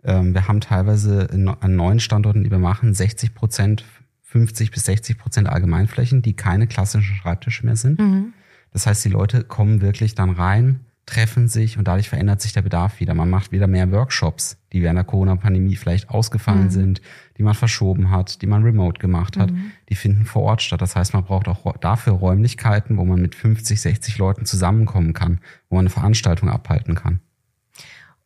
Ähm, 0.06 0.34
wir 0.34 0.48
haben 0.48 0.62
teilweise 0.62 1.28
an 1.32 1.76
neuen 1.76 2.00
Standorten, 2.00 2.44
die 2.44 2.52
wir 2.52 2.60
machen, 2.60 2.94
60 2.94 3.34
Prozent, 3.34 3.84
50 4.22 4.72
bis 4.72 4.86
60 4.86 5.18
Prozent 5.18 5.50
Allgemeinflächen, 5.50 6.22
die 6.22 6.36
keine 6.36 6.68
klassischen 6.68 7.16
Schreibtische 7.16 7.66
mehr 7.66 7.76
sind. 7.76 8.00
Mhm. 8.00 8.34
Das 8.72 8.86
heißt, 8.86 9.04
die 9.06 9.10
Leute 9.10 9.44
kommen 9.44 9.82
wirklich 9.82 10.16
dann 10.16 10.30
rein, 10.30 10.82
treffen 11.06 11.48
sich 11.48 11.78
und 11.78 11.88
dadurch 11.88 12.10
verändert 12.10 12.42
sich 12.42 12.54
der 12.54 12.64
Bedarf 12.64 13.00
wieder. 13.00 13.14
Man 13.14 13.30
macht 13.30 13.52
wieder 13.52 13.68
mehr 13.68 13.92
Workshops, 13.92 14.58
die 14.74 14.82
während 14.82 14.98
der 14.98 15.06
Corona-Pandemie 15.06 15.76
vielleicht 15.76 16.10
ausgefallen 16.10 16.70
sind, 16.72 17.02
die 17.38 17.44
man 17.44 17.54
verschoben 17.54 18.10
hat, 18.10 18.42
die 18.42 18.48
man 18.48 18.64
remote 18.64 19.00
gemacht 19.00 19.38
hat. 19.38 19.52
Die 19.90 19.96
finden 19.96 20.26
vor 20.26 20.42
Ort 20.44 20.62
statt. 20.62 20.82
Das 20.82 20.96
heißt, 20.96 21.14
man 21.14 21.24
braucht 21.24 21.48
auch 21.48 21.78
dafür 21.78 22.14
Räumlichkeiten, 22.14 22.98
wo 22.98 23.06
man 23.06 23.22
mit 23.22 23.36
50, 23.36 23.80
60 23.80 24.18
Leuten 24.18 24.46
zusammenkommen 24.46 25.14
kann, 25.14 25.40
wo 25.70 25.76
man 25.76 25.84
eine 25.84 25.92
Veranstaltung 25.92 26.50
abhalten 26.50 26.96
kann. 26.96 27.20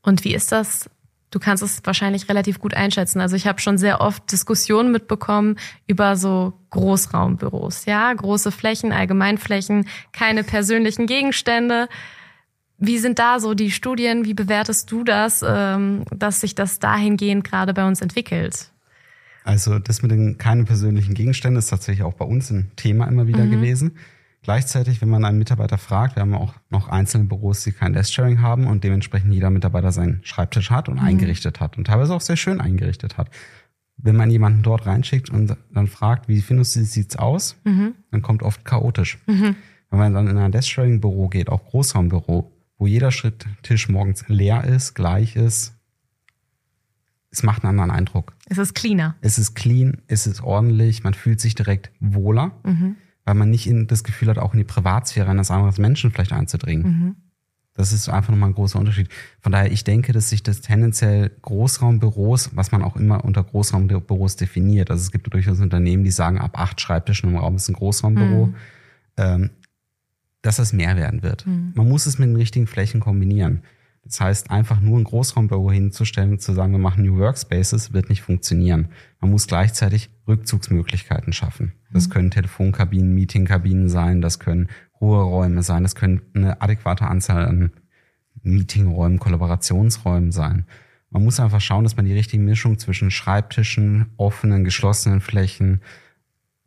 Und 0.01 0.24
wie 0.24 0.33
ist 0.33 0.51
das? 0.51 0.89
Du 1.31 1.39
kannst 1.39 1.62
es 1.62 1.81
wahrscheinlich 1.83 2.27
relativ 2.27 2.59
gut 2.59 2.74
einschätzen. 2.74 3.21
Also 3.21 3.36
ich 3.36 3.45
habe 3.45 3.59
schon 3.59 3.77
sehr 3.77 4.01
oft 4.01 4.31
Diskussionen 4.31 4.91
mitbekommen 4.91 5.57
über 5.86 6.15
so 6.15 6.53
Großraumbüros, 6.71 7.86
ja, 7.86 8.12
große 8.13 8.51
Flächen, 8.51 8.91
Allgemeinflächen, 8.91 9.88
keine 10.12 10.43
persönlichen 10.43 11.05
Gegenstände. 11.05 11.88
Wie 12.77 12.98
sind 12.98 13.19
da 13.19 13.39
so 13.39 13.53
die 13.53 13.71
Studien? 13.71 14.25
Wie 14.25 14.33
bewertest 14.33 14.91
du 14.91 15.03
das, 15.03 15.43
ähm, 15.45 16.03
dass 16.12 16.41
sich 16.41 16.55
das 16.55 16.79
dahingehend 16.79 17.43
gerade 17.43 17.74
bei 17.74 17.86
uns 17.86 18.01
entwickelt? 18.01 18.71
Also 19.43 19.79
das 19.79 20.01
mit 20.01 20.12
den 20.12 20.38
keine 20.38 20.63
persönlichen 20.63 21.13
Gegenständen 21.13 21.59
ist 21.59 21.69
tatsächlich 21.69 22.03
auch 22.03 22.13
bei 22.13 22.25
uns 22.25 22.50
ein 22.51 22.71
Thema 22.75 23.07
immer 23.07 23.27
wieder 23.27 23.45
gewesen. 23.48 23.98
Gleichzeitig, 24.41 25.01
wenn 25.01 25.10
man 25.10 25.25
einen 25.25 25.38
Mitarbeiter 25.38 25.77
fragt, 25.77 26.15
wir 26.15 26.22
haben 26.22 26.34
auch 26.34 26.53
noch 26.69 26.88
einzelne 26.88 27.25
Büros, 27.25 27.63
die 27.63 27.74
kein 27.74 27.93
Desk-Sharing 27.93 28.41
haben 28.41 28.67
und 28.67 28.84
dementsprechend 28.84 29.34
jeder 29.34 29.50
Mitarbeiter 29.50 29.91
seinen 29.91 30.22
Schreibtisch 30.24 30.72
hat 30.72 30.88
und 30.88 30.98
eingerichtet 30.98 31.60
hat 31.60 31.77
und 31.77 31.88
teilweise 31.88 32.13
auch 32.13 32.22
sehr 32.22 32.38
schön 32.38 32.62
eingerichtet 32.62 33.17
hat. 33.17 33.29
Wenn 33.98 34.15
man 34.15 34.31
jemanden 34.31 34.63
dort 34.63 34.86
reinschickt 34.86 35.29
und 35.29 35.58
dann 35.74 35.88
fragt, 35.88 36.29
wie 36.29 36.41
findest 36.41 36.75
du, 36.77 36.86
sieht's 36.86 37.17
aus, 37.17 37.58
dann 38.12 38.22
kommt 38.22 38.43
oft 38.43 38.63
chaotisch. 38.63 39.17
Wenn 39.25 40.00
man 40.00 40.13
dann 40.13 40.27
in 40.27 40.38
ein 40.38 40.53
Desk-Sharing-Büro 40.53 41.27
geht, 41.27 41.50
auch 41.50 41.65
Großraumbüro, 41.65 42.51
wo 42.77 42.88
jeder 42.88 43.12
Schritttisch 43.12 43.89
morgens 43.89 44.24
leer 44.29 44.63
ist, 44.63 44.93
gleich 44.93 45.36
ist, 45.36 45.75
es 47.29 47.43
macht 47.43 47.63
einen 47.63 47.72
anderen 47.77 47.91
Eindruck. 47.91 48.34
Es 48.48 48.58
ist 48.58 48.74
cleaner. 48.74 49.15
Es 49.22 49.38
ist 49.38 49.53
clean, 49.53 50.01
es 50.08 50.27
ist 50.27 50.41
ordentlich, 50.41 51.03
man 51.03 51.13
fühlt 51.13 51.41
sich 51.41 51.55
direkt 51.55 51.91
wohler, 52.00 52.53
weil 53.29 53.36
man 53.36 53.51
nicht 53.51 53.67
in 53.67 53.86
das 53.86 54.03
Gefühl 54.03 54.27
hat, 54.27 54.39
auch 54.39 54.53
in 54.53 54.57
die 54.57 54.63
Privatsphäre 54.63 55.29
eines 55.29 55.51
anderen 55.51 55.79
Menschen 55.79 56.09
vielleicht 56.09 56.33
einzudringen. 56.33 57.15
Das 57.75 57.93
ist 57.93 58.09
einfach 58.09 58.31
nochmal 58.31 58.50
ein 58.50 58.55
großer 58.55 58.79
Unterschied. 58.79 59.07
Von 59.39 59.51
daher, 59.51 59.71
ich 59.71 59.83
denke, 59.83 60.13
dass 60.13 60.31
sich 60.31 60.41
das 60.41 60.62
tendenziell 60.62 61.29
Großraumbüros, 61.43 62.50
was 62.55 62.71
man 62.71 62.81
auch 62.81 62.95
immer 62.95 63.24
unter 63.24 63.43
Großraumbüros 63.43 64.36
definiert, 64.36 64.89
also 64.89 65.03
es 65.03 65.12
gibt 65.12 65.31
durchaus 65.31 65.59
Unternehmen, 65.59 66.03
die 66.03 66.09
sagen, 66.09 66.39
ab 66.39 66.59
acht 66.59 66.81
Schreibtischen 66.81 67.29
im 67.29 67.38
Raum 67.38 67.57
ist 67.57 67.69
ein 67.69 67.75
Großraumbüro. 67.75 68.51
Ähm, 69.17 69.51
dass 70.41 70.55
das 70.55 70.74
mehr 70.74 70.98
werden 70.98 71.21
wird. 71.21 71.45
Mhm. 71.45 71.74
Man 71.75 71.88
muss 71.88 72.07
es 72.07 72.17
mit 72.17 72.29
den 72.29 72.36
richtigen 72.36 72.65
Flächen 72.65 73.00
kombinieren. 73.00 73.62
Das 74.09 74.21
heißt, 74.21 74.49
einfach 74.49 74.79
nur 74.79 74.97
ein 74.97 75.03
Großraumbüro 75.03 75.71
hinzustellen 75.71 76.31
und 76.31 76.41
zu 76.41 76.53
sagen, 76.53 76.71
wir 76.71 76.79
machen 76.79 77.03
New 77.03 77.19
Workspaces, 77.19 77.93
wird 77.93 78.09
nicht 78.09 78.23
funktionieren. 78.23 78.87
Man 79.19 79.29
muss 79.29 79.45
gleichzeitig 79.45 80.09
Rückzugsmöglichkeiten 80.27 81.31
schaffen. 81.31 81.73
Das 81.93 82.07
mhm. 82.07 82.13
können 82.13 82.31
Telefonkabinen, 82.31 83.13
Meetingkabinen 83.13 83.87
sein, 83.87 84.21
das 84.21 84.39
können 84.39 84.69
Ruheräume 84.99 85.61
sein, 85.61 85.83
das 85.83 85.93
können 85.93 86.21
eine 86.33 86.59
adäquate 86.59 87.05
Anzahl 87.05 87.45
an 87.45 87.71
Meetingräumen, 88.41 89.19
Kollaborationsräumen 89.19 90.31
sein. 90.31 90.65
Man 91.11 91.23
muss 91.23 91.39
einfach 91.39 91.61
schauen, 91.61 91.83
dass 91.83 91.95
man 91.95 92.05
die 92.05 92.13
richtige 92.13 92.41
Mischung 92.41 92.79
zwischen 92.79 93.11
Schreibtischen, 93.11 94.07
offenen, 94.17 94.63
geschlossenen 94.63 95.21
Flächen 95.21 95.81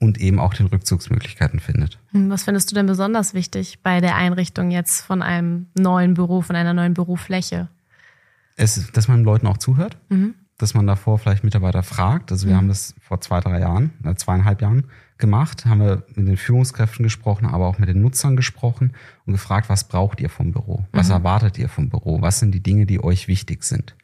und 0.03 0.21
eben 0.21 0.41
auch 0.41 0.53
den 0.53 0.67
Rückzugsmöglichkeiten 0.67 1.61
findet. 1.61 1.99
Hm, 2.11 2.29
was 2.29 2.43
findest 2.43 2.71
du 2.71 2.75
denn 2.75 2.87
besonders 2.87 3.35
wichtig 3.35 3.79
bei 3.83 4.01
der 4.01 4.17
Einrichtung 4.17 4.71
jetzt 4.73 5.01
von 5.01 5.23
einem 5.23 5.67
neuen 5.79 6.15
Büro, 6.15 6.43
von 6.43 6.57
einer 6.57 6.75
neuen 6.75 6.93
Bürofläche? 6.93 7.69
Es, 8.57 8.91
dass 8.93 9.07
man 9.07 9.23
Leuten 9.23 9.47
auch 9.47 9.59
zuhört, 9.59 9.97
mhm. 10.09 10.35
dass 10.59 10.75
man 10.75 10.87
davor 10.89 11.19
vielleicht 11.19 11.45
Mitarbeiter 11.45 11.85
fragt. 11.85 12.33
Also 12.33 12.47
wir 12.47 12.55
mhm. 12.55 12.59
haben 12.59 12.69
das 12.69 12.95
vor 13.01 13.21
zwei, 13.21 13.41
drei 13.41 13.61
Jahren, 13.61 13.93
äh, 14.05 14.15
zweieinhalb 14.17 14.61
Jahren 14.61 14.85
gemacht, 15.19 15.67
haben 15.67 15.81
wir 15.81 16.03
mit 16.17 16.27
den 16.27 16.37
Führungskräften 16.37 17.05
gesprochen, 17.05 17.47
aber 17.47 17.69
auch 17.69 17.79
mit 17.79 17.89
den 17.89 18.03
Nutzern 18.03 18.35
gesprochen 18.35 18.93
und 19.25 19.35
gefragt, 19.35 19.69
was 19.69 19.85
braucht 19.85 20.21
ihr 20.21 20.29
vom 20.29 20.51
Büro? 20.51 20.85
Was 20.91 21.09
mhm. 21.09 21.15
erwartet 21.15 21.59
ihr 21.59 21.69
vom 21.69 21.89
Büro? 21.89 22.21
Was 22.23 22.41
sind 22.41 22.53
die 22.53 22.63
Dinge, 22.63 22.87
die 22.87 23.03
euch 23.03 23.29
wichtig 23.29 23.63
sind? 23.63 23.95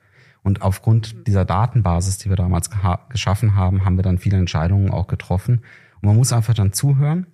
Und 0.45 0.63
aufgrund 0.63 1.27
dieser 1.27 1.45
Datenbasis, 1.45 2.19
die 2.19 2.29
wir 2.29 2.37
damals 2.37 2.71
geschaffen 3.11 3.57
haben, 3.57 3.85
haben 3.85 3.97
wir 3.97 4.05
dann 4.05 4.19
viele 4.19 4.39
Entscheidungen 4.39 4.91
auch 4.91 5.09
getroffen. 5.09 5.63
Und 6.01 6.09
man 6.09 6.17
muss 6.17 6.33
einfach 6.33 6.55
dann 6.55 6.73
zuhören. 6.73 7.27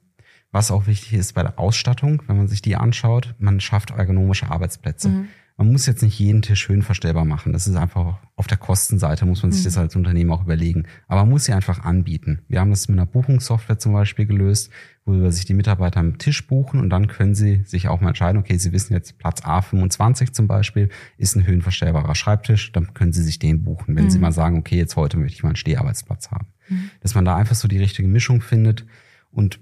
Was 0.52 0.71
auch 0.71 0.87
wichtig 0.87 1.14
ist 1.14 1.33
bei 1.35 1.42
der 1.42 1.59
Ausstattung, 1.59 2.23
wenn 2.28 2.37
man 2.37 2.47
sich 2.47 2.62
die 2.62 2.76
anschaut, 2.76 3.35
man 3.38 3.59
schafft 3.59 3.90
ergonomische 3.90 4.50
Arbeitsplätze. 4.50 5.09
Mhm. 5.09 5.28
Man 5.56 5.71
muss 5.71 5.87
jetzt 5.87 6.02
nicht 6.02 6.18
jeden 6.18 6.42
Tisch 6.42 6.61
schön 6.61 6.83
verstellbar 6.83 7.25
machen. 7.25 7.52
Das 7.52 7.66
ist 7.66 7.76
einfach 7.76 8.18
auf 8.37 8.47
der 8.47 8.56
Kostenseite, 8.56 9.25
muss 9.25 9.42
man 9.42 9.52
sich 9.52 9.62
mhm. 9.62 9.64
das 9.64 9.78
als 9.78 9.97
Unternehmen 9.97 10.33
auch 10.33 10.44
überlegen. 10.44 10.85
Aber 11.06 11.23
man 11.23 11.30
muss 11.30 11.44
sie 11.44 11.52
einfach 11.52 11.85
anbieten. 11.85 12.42
Wir 12.49 12.61
haben 12.61 12.71
das 12.71 12.88
mit 12.88 12.99
einer 12.99 13.06
Buchungssoftware 13.06 13.78
zum 13.78 13.92
Beispiel 13.92 14.26
gelöst, 14.26 14.71
wo 15.06 15.28
sich 15.30 15.44
die 15.44 15.54
Mitarbeiter 15.54 16.00
am 16.00 16.18
Tisch 16.18 16.46
buchen 16.46 16.80
und 16.80 16.88
dann 16.88 17.08
können 17.08 17.34
sie 17.34 17.62
sich 17.66 17.88
auch 17.88 18.00
mal 18.00 18.08
entscheiden, 18.08 18.40
okay, 18.40 18.56
sie 18.56 18.73
wissen 18.73 18.94
jetzt 18.94 19.18
Platz 19.18 19.42
A25 19.42 20.32
zum 20.32 20.46
Beispiel 20.46 20.88
ist 21.18 21.37
ein 21.37 21.46
höhenverstellbarer 21.46 22.14
Schreibtisch, 22.14 22.73
dann 22.73 22.94
können 22.94 23.12
sie 23.12 23.23
sich 23.23 23.38
den 23.38 23.64
buchen. 23.64 23.96
Wenn 23.96 24.04
mhm. 24.04 24.11
sie 24.11 24.18
mal 24.18 24.32
sagen, 24.32 24.58
okay, 24.58 24.76
jetzt 24.76 24.96
heute 24.96 25.18
möchte 25.18 25.34
ich 25.34 25.42
mal 25.42 25.50
einen 25.50 25.56
Steharbeitsplatz 25.56 26.30
haben. 26.30 26.46
Mhm. 26.68 26.90
Dass 27.00 27.14
man 27.14 27.25
da 27.26 27.37
einfach 27.37 27.54
so 27.54 27.68
die 27.68 27.78
richtige 27.78 28.08
Mischung 28.08 28.40
findet 28.40 28.87
und 29.30 29.61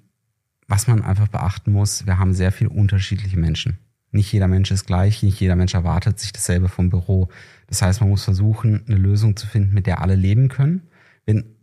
was 0.68 0.86
man 0.86 1.02
einfach 1.02 1.28
beachten 1.28 1.72
muss, 1.72 2.06
wir 2.06 2.18
haben 2.18 2.34
sehr 2.34 2.52
viele 2.52 2.70
unterschiedliche 2.70 3.38
Menschen. 3.38 3.78
Nicht 4.12 4.32
jeder 4.32 4.46
Mensch 4.46 4.70
ist 4.70 4.86
gleich, 4.86 5.22
nicht 5.22 5.40
jeder 5.40 5.56
Mensch 5.56 5.74
erwartet 5.74 6.20
sich 6.20 6.32
dasselbe 6.32 6.68
vom 6.68 6.88
Büro. 6.88 7.28
Das 7.66 7.82
heißt, 7.82 8.00
man 8.00 8.10
muss 8.10 8.24
versuchen, 8.24 8.82
eine 8.86 8.96
Lösung 8.96 9.36
zu 9.36 9.46
finden, 9.46 9.74
mit 9.74 9.86
der 9.86 10.00
alle 10.02 10.14
leben 10.14 10.48
können. 10.48 10.82
Wenn 11.24 11.56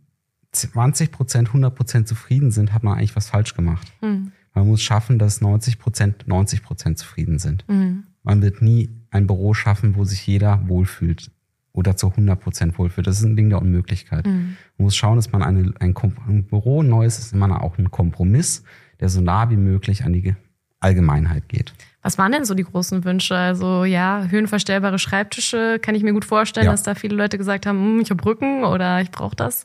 20 0.52 1.12
Prozent, 1.12 1.48
100 1.48 1.74
Prozent 1.74 2.08
zufrieden 2.08 2.50
sind, 2.50 2.72
hat 2.72 2.82
man 2.82 2.98
eigentlich 2.98 3.16
was 3.16 3.28
falsch 3.28 3.54
gemacht. 3.54 3.86
Mhm. 4.00 4.32
Man 4.54 4.66
muss 4.66 4.82
schaffen, 4.82 5.18
dass 5.18 5.40
90 5.40 5.78
Prozent, 5.78 6.26
90 6.26 6.62
Prozent 6.62 6.98
zufrieden 6.98 7.38
sind. 7.38 7.64
Mhm. 7.68 8.04
Man 8.22 8.42
wird 8.42 8.60
nie 8.62 8.90
ein 9.10 9.26
Büro 9.26 9.54
schaffen, 9.54 9.96
wo 9.96 10.04
sich 10.04 10.26
jeder 10.26 10.68
wohlfühlt 10.68 11.30
oder 11.72 11.96
zu 11.96 12.08
100 12.08 12.40
Prozent 12.40 12.78
wohlfühlt. 12.78 13.06
Das 13.06 13.18
ist 13.18 13.24
ein 13.24 13.36
Ding 13.36 13.48
der 13.48 13.62
Unmöglichkeit. 13.62 14.26
Mhm. 14.26 14.56
Man 14.76 14.84
muss 14.84 14.96
schauen, 14.96 15.16
dass 15.16 15.30
man 15.30 15.42
eine, 15.42 15.72
ein, 15.78 15.94
ein 16.26 16.44
Büro, 16.44 16.82
ein 16.82 16.88
neues 16.88 17.18
ist 17.18 17.32
immer 17.32 17.62
auch 17.62 17.78
ein 17.78 17.90
Kompromiss, 17.90 18.64
der 18.98 19.08
so 19.08 19.20
nah 19.20 19.50
wie 19.50 19.56
möglich 19.56 20.04
an 20.04 20.12
die 20.12 20.34
Allgemeinheit 20.80 21.48
geht. 21.48 21.72
Was 22.02 22.16
waren 22.16 22.32
denn 22.32 22.44
so 22.44 22.54
die 22.54 22.64
großen 22.64 23.04
Wünsche? 23.04 23.36
Also 23.36 23.84
ja, 23.84 24.24
höhenverstellbare 24.28 24.98
Schreibtische, 24.98 25.78
kann 25.80 25.94
ich 25.94 26.02
mir 26.02 26.14
gut 26.14 26.24
vorstellen, 26.24 26.66
ja. 26.66 26.72
dass 26.72 26.82
da 26.82 26.94
viele 26.94 27.14
Leute 27.14 27.36
gesagt 27.38 27.66
haben, 27.66 27.78
hm, 27.78 28.00
ich 28.00 28.10
habe 28.10 28.24
Rücken 28.24 28.64
oder 28.64 29.00
ich 29.00 29.10
brauche 29.10 29.36
das. 29.36 29.64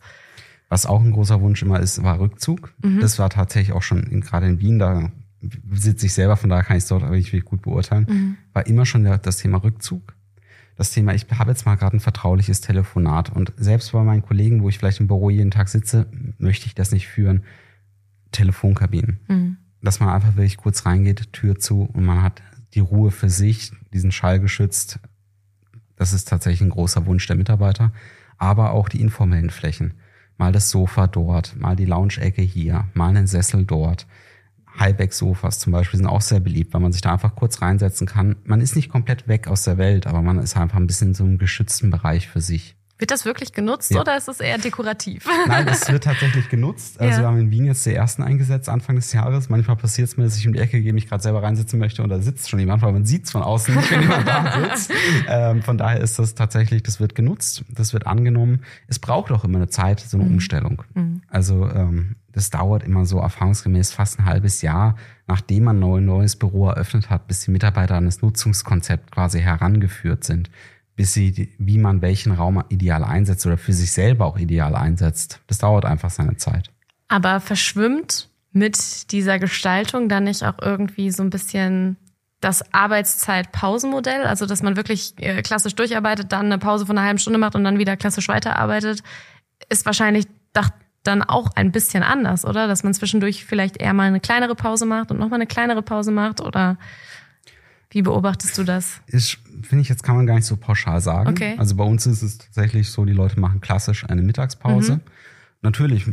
Was 0.75 0.85
auch 0.85 1.01
ein 1.01 1.11
großer 1.11 1.39
Wunsch 1.39 1.61
immer 1.61 1.79
ist, 1.79 2.03
war 2.03 2.19
Rückzug. 2.19 2.73
Mhm. 2.83 2.99
Das 2.99 3.17
war 3.17 3.29
tatsächlich 3.29 3.73
auch 3.73 3.81
schon 3.81 4.03
in, 4.03 4.19
gerade 4.19 4.45
in 4.47 4.59
Wien, 4.59 4.77
da 4.77 5.09
sitze 5.71 6.05
ich 6.05 6.13
selber, 6.13 6.35
von 6.35 6.49
daher 6.49 6.65
kann 6.65 6.75
ich 6.75 6.83
es 6.83 6.89
dort 6.89 7.03
wirklich 7.03 7.45
gut 7.45 7.61
beurteilen, 7.61 8.07
mhm. 8.09 8.37
war 8.51 8.67
immer 8.67 8.85
schon 8.85 9.03
das 9.03 9.37
Thema 9.37 9.63
Rückzug. 9.63 10.15
Das 10.75 10.91
Thema, 10.91 11.13
ich 11.13 11.27
habe 11.31 11.51
jetzt 11.51 11.65
mal 11.65 11.75
gerade 11.75 11.95
ein 11.95 12.01
vertrauliches 12.01 12.59
Telefonat 12.59 13.29
und 13.29 13.53
selbst 13.55 13.93
bei 13.93 14.03
meinen 14.03 14.21
Kollegen, 14.21 14.63
wo 14.63 14.69
ich 14.69 14.77
vielleicht 14.77 14.99
im 14.99 15.07
Büro 15.07 15.29
jeden 15.29 15.51
Tag 15.51 15.69
sitze, 15.69 16.07
möchte 16.37 16.65
ich 16.65 16.75
das 16.75 16.91
nicht 16.91 17.07
führen. 17.07 17.43
Telefonkabinen. 18.31 19.19
Mhm 19.29 19.57
dass 19.85 19.99
man 19.99 20.09
einfach 20.09 20.35
wirklich 20.35 20.57
kurz 20.57 20.85
reingeht, 20.85 21.31
Tür 21.31 21.57
zu 21.57 21.83
und 21.83 22.03
man 22.03 22.21
hat 22.23 22.41
die 22.73 22.79
Ruhe 22.79 23.11
für 23.11 23.29
sich, 23.29 23.71
diesen 23.93 24.11
Schall 24.11 24.39
geschützt. 24.39 24.99
Das 25.95 26.11
ist 26.11 26.27
tatsächlich 26.27 26.61
ein 26.61 26.71
großer 26.71 27.05
Wunsch 27.05 27.25
der 27.27 27.37
Mitarbeiter. 27.37 27.93
Aber 28.37 28.71
auch 28.71 28.89
die 28.89 28.99
informellen 28.99 29.49
Flächen. 29.49 29.93
Mal 30.37 30.51
das 30.51 30.69
Sofa 30.69 31.07
dort, 31.07 31.55
mal 31.55 31.75
die 31.75 31.85
Lounge-Ecke 31.85 32.41
hier, 32.41 32.85
mal 32.93 33.09
einen 33.09 33.27
Sessel 33.27 33.65
dort. 33.65 34.05
Highback-Sofas 34.79 35.59
zum 35.59 35.71
Beispiel 35.71 35.97
sind 35.97 36.07
auch 36.07 36.21
sehr 36.21 36.41
beliebt, 36.41 36.73
weil 36.73 36.81
man 36.81 36.91
sich 36.91 37.01
da 37.01 37.13
einfach 37.13 37.35
kurz 37.35 37.61
reinsetzen 37.61 38.07
kann. 38.07 38.35
Man 38.43 38.59
ist 38.59 38.75
nicht 38.75 38.89
komplett 38.89 39.27
weg 39.27 39.47
aus 39.47 39.63
der 39.63 39.77
Welt, 39.77 40.05
aber 40.07 40.21
man 40.21 40.39
ist 40.39 40.57
einfach 40.57 40.77
ein 40.77 40.87
bisschen 40.87 41.09
in 41.09 41.13
so 41.13 41.23
einem 41.23 41.37
geschützten 41.37 41.91
Bereich 41.91 42.27
für 42.27 42.41
sich. 42.41 42.75
Wird 42.97 43.11
das 43.11 43.25
wirklich 43.25 43.51
genutzt 43.51 43.91
ja. 43.91 43.99
oder 43.99 44.15
ist 44.15 44.29
es 44.29 44.39
eher 44.39 44.57
dekorativ? 44.57 45.27
Nein, 45.47 45.67
es 45.67 45.91
wird 45.91 46.05
tatsächlich 46.05 46.47
genutzt. 46.47 47.01
Also 47.01 47.11
ja. 47.11 47.19
wir 47.19 47.27
haben 47.27 47.39
in 47.39 47.51
Wien 47.51 47.65
jetzt 47.65 47.85
die 47.85 47.93
ersten 47.93 48.23
eingesetzt 48.23 48.69
Anfang 48.69 48.95
des 48.95 49.11
Jahres. 49.11 49.49
Manchmal 49.49 49.75
passiert 49.75 50.07
es 50.07 50.15
mir, 50.15 50.23
dass 50.23 50.37
ich 50.37 50.47
um 50.47 50.53
die 50.53 50.59
Ecke 50.59 50.81
gehe, 50.81 50.93
mich 50.93 51.09
gerade 51.09 51.21
selber 51.21 51.43
reinsetzen 51.43 51.77
möchte 51.77 52.03
und 52.03 52.09
da 52.09 52.19
sitzt 52.19 52.49
schon 52.49 52.59
jemand, 52.59 52.81
weil 52.83 52.93
man 52.93 53.05
sieht 53.05 53.25
es 53.25 53.31
von 53.31 53.41
außen 53.43 53.75
nicht, 53.75 53.91
wenn 53.91 54.01
jemand 54.01 54.27
da 54.27 54.59
sitzt. 54.61 54.91
Ähm, 55.27 55.61
von 55.61 55.77
daher 55.77 55.99
ist 56.01 56.19
das 56.19 56.35
tatsächlich, 56.35 56.83
das 56.83 56.99
wird 56.99 57.15
genutzt, 57.15 57.63
das 57.69 57.93
wird 57.93 58.05
angenommen. 58.05 58.63
Es 58.87 58.99
braucht 58.99 59.31
auch 59.31 59.43
immer 59.43 59.57
eine 59.57 59.69
Zeit, 59.69 59.99
so 59.99 60.17
eine 60.17 60.25
mhm. 60.25 60.35
Umstellung. 60.35 60.83
Mhm. 60.93 61.21
Also 61.29 61.67
ähm, 61.69 62.15
das 62.31 62.49
dauert 62.49 62.83
immer 62.83 63.05
so 63.05 63.19
erfahrungsgemäß 63.19 63.91
fast 63.91 64.19
ein 64.19 64.25
halbes 64.25 64.61
Jahr, 64.61 64.95
nachdem 65.27 65.63
man 65.65 65.83
ein 65.83 66.05
neues 66.05 66.35
Büro 66.35 66.67
eröffnet 66.67 67.09
hat, 67.09 67.27
bis 67.27 67.41
die 67.41 67.51
Mitarbeiter 67.51 67.95
an 67.95 68.05
das 68.05 68.21
Nutzungskonzept 68.21 69.11
quasi 69.11 69.41
herangeführt 69.41 70.23
sind 70.23 70.49
bis 70.95 71.13
sie, 71.13 71.53
wie 71.57 71.77
man 71.77 72.01
welchen 72.01 72.31
Raum 72.31 72.63
ideal 72.69 73.03
einsetzt 73.03 73.45
oder 73.45 73.57
für 73.57 73.73
sich 73.73 73.91
selber 73.91 74.25
auch 74.25 74.37
ideal 74.37 74.75
einsetzt. 74.75 75.41
Das 75.47 75.57
dauert 75.57 75.85
einfach 75.85 76.09
seine 76.09 76.37
Zeit. 76.37 76.71
Aber 77.07 77.39
verschwimmt 77.39 78.29
mit 78.51 79.11
dieser 79.11 79.37
Gestaltung 79.39 80.07
dann 80.07 80.23
nicht 80.23 80.43
auch 80.43 80.59
irgendwie 80.61 81.11
so 81.11 81.21
ein 81.23 81.29
bisschen 81.29 81.97
das 82.39 82.73
Arbeitszeit-Pausenmodell? 82.73 84.23
Also, 84.23 84.45
dass 84.45 84.61
man 84.61 84.77
wirklich 84.77 85.13
äh, 85.17 85.41
klassisch 85.41 85.75
durcharbeitet, 85.75 86.31
dann 86.31 86.45
eine 86.45 86.57
Pause 86.57 86.85
von 86.85 86.97
einer 86.97 87.07
halben 87.07 87.19
Stunde 87.19 87.39
macht 87.39 87.55
und 87.55 87.63
dann 87.63 87.79
wieder 87.79 87.97
klassisch 87.97 88.27
weiterarbeitet, 88.27 89.03
ist 89.69 89.85
wahrscheinlich 89.85 90.27
dann 91.05 91.23
auch 91.23 91.51
ein 91.55 91.71
bisschen 91.71 92.03
anders, 92.03 92.45
oder? 92.45 92.67
Dass 92.67 92.83
man 92.83 92.93
zwischendurch 92.93 93.45
vielleicht 93.45 93.77
eher 93.77 93.93
mal 93.93 94.07
eine 94.07 94.19
kleinere 94.19 94.55
Pause 94.55 94.85
macht 94.85 95.11
und 95.11 95.19
nochmal 95.19 95.37
eine 95.37 95.47
kleinere 95.47 95.81
Pause 95.81 96.11
macht 96.11 96.41
oder 96.41 96.77
wie 97.95 98.01
beobachtest 98.01 98.57
du 98.57 98.65
das? 98.65 98.99
Ich 99.07 99.37
finde 99.61 99.81
ich 99.81 99.87
jetzt 99.87 100.03
kann 100.03 100.17
man 100.17 100.25
gar 100.25 100.35
nicht 100.35 100.43
so 100.43 100.57
pauschal 100.57 100.99
sagen. 100.99 101.29
Okay. 101.29 101.55
Also 101.57 101.75
bei 101.75 101.85
uns 101.85 102.05
ist 102.05 102.23
es 102.23 102.37
tatsächlich 102.37 102.89
so, 102.89 103.05
die 103.05 103.13
Leute 103.13 103.39
machen 103.39 103.61
klassisch 103.61 104.03
eine 104.03 104.21
Mittagspause. 104.21 104.95
Mhm. 104.95 105.01
Natürlich 105.61 106.05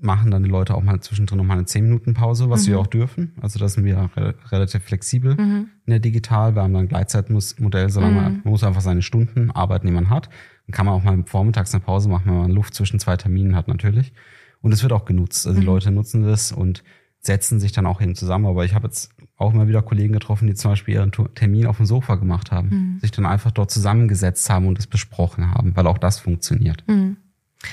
machen 0.00 0.32
dann 0.32 0.42
die 0.42 0.50
Leute 0.50 0.74
auch 0.74 0.82
mal 0.82 0.98
zwischendrin 0.98 1.38
noch 1.38 1.44
mal 1.44 1.54
eine 1.54 1.64
10 1.64 1.84
Minuten 1.84 2.14
Pause, 2.14 2.50
was 2.50 2.64
mhm. 2.64 2.70
wir 2.72 2.80
auch 2.80 2.88
dürfen. 2.88 3.34
Also 3.40 3.60
da 3.60 3.68
sind 3.68 3.84
wir 3.84 4.10
re 4.16 4.34
relativ 4.50 4.82
flexibel 4.82 5.36
mhm. 5.36 5.68
in 5.86 5.90
der 5.90 6.00
Digital. 6.00 6.56
Wir 6.56 6.62
haben 6.62 6.74
dann 6.74 6.86
ein 6.86 6.88
Gleitzeitmodell, 6.88 7.88
solange 7.88 8.16
mhm. 8.16 8.20
man, 8.20 8.32
man 8.42 8.50
muss 8.50 8.64
einfach 8.64 8.80
seine 8.80 9.02
Stunden 9.02 9.52
arbeiten, 9.52 9.86
die 9.86 9.92
man 9.92 10.10
hat. 10.10 10.28
Dann 10.66 10.72
kann 10.72 10.86
man 10.86 10.96
auch 10.96 11.04
mal 11.04 11.22
vormittags 11.24 11.72
eine 11.72 11.84
Pause 11.84 12.08
machen, 12.08 12.26
wenn 12.26 12.38
man 12.38 12.50
Luft 12.50 12.74
zwischen 12.74 12.98
zwei 12.98 13.16
Terminen 13.16 13.54
hat 13.54 13.68
natürlich. 13.68 14.12
Und 14.60 14.72
es 14.72 14.82
wird 14.82 14.92
auch 14.92 15.04
genutzt. 15.04 15.46
Also 15.46 15.60
die 15.60 15.64
mhm. 15.64 15.72
Leute 15.72 15.92
nutzen 15.92 16.24
das 16.24 16.50
und 16.50 16.82
setzen 17.20 17.60
sich 17.60 17.70
dann 17.70 17.86
auch 17.86 18.00
hin 18.00 18.16
zusammen. 18.16 18.46
Aber 18.46 18.64
ich 18.64 18.74
habe 18.74 18.88
jetzt 18.88 19.14
auch 19.38 19.54
immer 19.54 19.68
wieder 19.68 19.82
Kollegen 19.82 20.12
getroffen, 20.12 20.48
die 20.48 20.54
zum 20.54 20.72
Beispiel 20.72 20.94
ihren 20.94 21.12
Termin 21.34 21.66
auf 21.66 21.76
dem 21.76 21.86
Sofa 21.86 22.16
gemacht 22.16 22.50
haben, 22.50 22.68
mhm. 22.68 23.00
sich 23.00 23.12
dann 23.12 23.24
einfach 23.24 23.52
dort 23.52 23.70
zusammengesetzt 23.70 24.50
haben 24.50 24.66
und 24.66 24.78
es 24.78 24.86
besprochen 24.86 25.54
haben, 25.54 25.74
weil 25.76 25.86
auch 25.86 25.98
das 25.98 26.18
funktioniert. 26.18 26.82
Mhm. 26.88 27.16